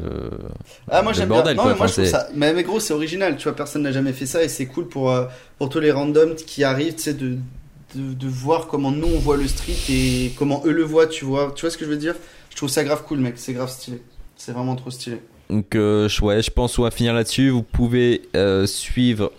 [0.89, 1.63] Ah, moi le j'aime bordel, bien.
[1.63, 1.71] Non, quoi.
[1.73, 2.27] mais moi je trouve ça.
[2.35, 3.35] Mais, mais gros, c'est original.
[3.37, 5.25] Tu vois, personne n'a jamais fait ça et c'est cool pour, euh,
[5.57, 7.37] pour tous les randoms qui arrivent, tu sais, de,
[7.95, 11.25] de, de voir comment nous on voit le street et comment eux le voient, tu
[11.25, 11.51] vois.
[11.55, 12.15] Tu vois ce que je veux dire?
[12.49, 13.33] Je trouve ça grave cool, mec.
[13.37, 14.01] C'est grave stylé.
[14.35, 15.17] C'est vraiment trop stylé.
[15.49, 17.49] Donc, euh, je- ouais, je pense qu'on va finir là-dessus.
[17.49, 19.31] Vous pouvez euh, suivre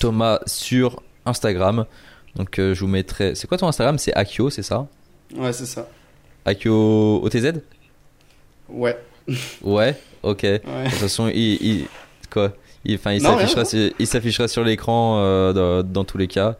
[0.00, 1.86] Thomas sur Instagram.
[2.36, 3.34] Donc, euh, je vous mettrai.
[3.34, 3.96] C'est quoi ton Instagram?
[3.98, 4.86] C'est Akio, c'est ça?
[5.36, 5.88] Ouais, c'est ça.
[6.44, 7.52] Akio OTZ
[8.68, 8.96] Ouais.
[9.62, 10.42] Ouais, ok.
[10.42, 10.58] De
[10.90, 11.36] toute façon, il.
[11.64, 11.86] il-
[12.30, 12.52] quoi
[12.86, 16.56] il, il s'affichera sur, il s'affichera sur l'écran euh, dans, dans tous les cas.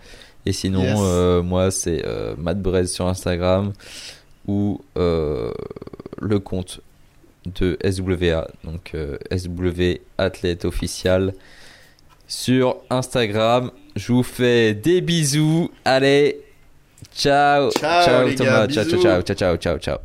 [0.47, 0.99] Et sinon, Yes.
[1.03, 3.73] euh, moi, c'est euh, Matt Brez sur Instagram
[4.47, 5.53] ou euh,
[6.21, 6.81] le compte
[7.59, 8.95] de SWA, donc
[9.35, 11.35] SW Athlète Official
[12.27, 13.71] sur Instagram.
[13.97, 15.71] Je vous fais des bisous.
[15.85, 16.41] Allez,
[17.15, 19.99] ciao, Ciao, les Thomas, gars, ciao, ciao, ciao, ciao, ciao, ciao.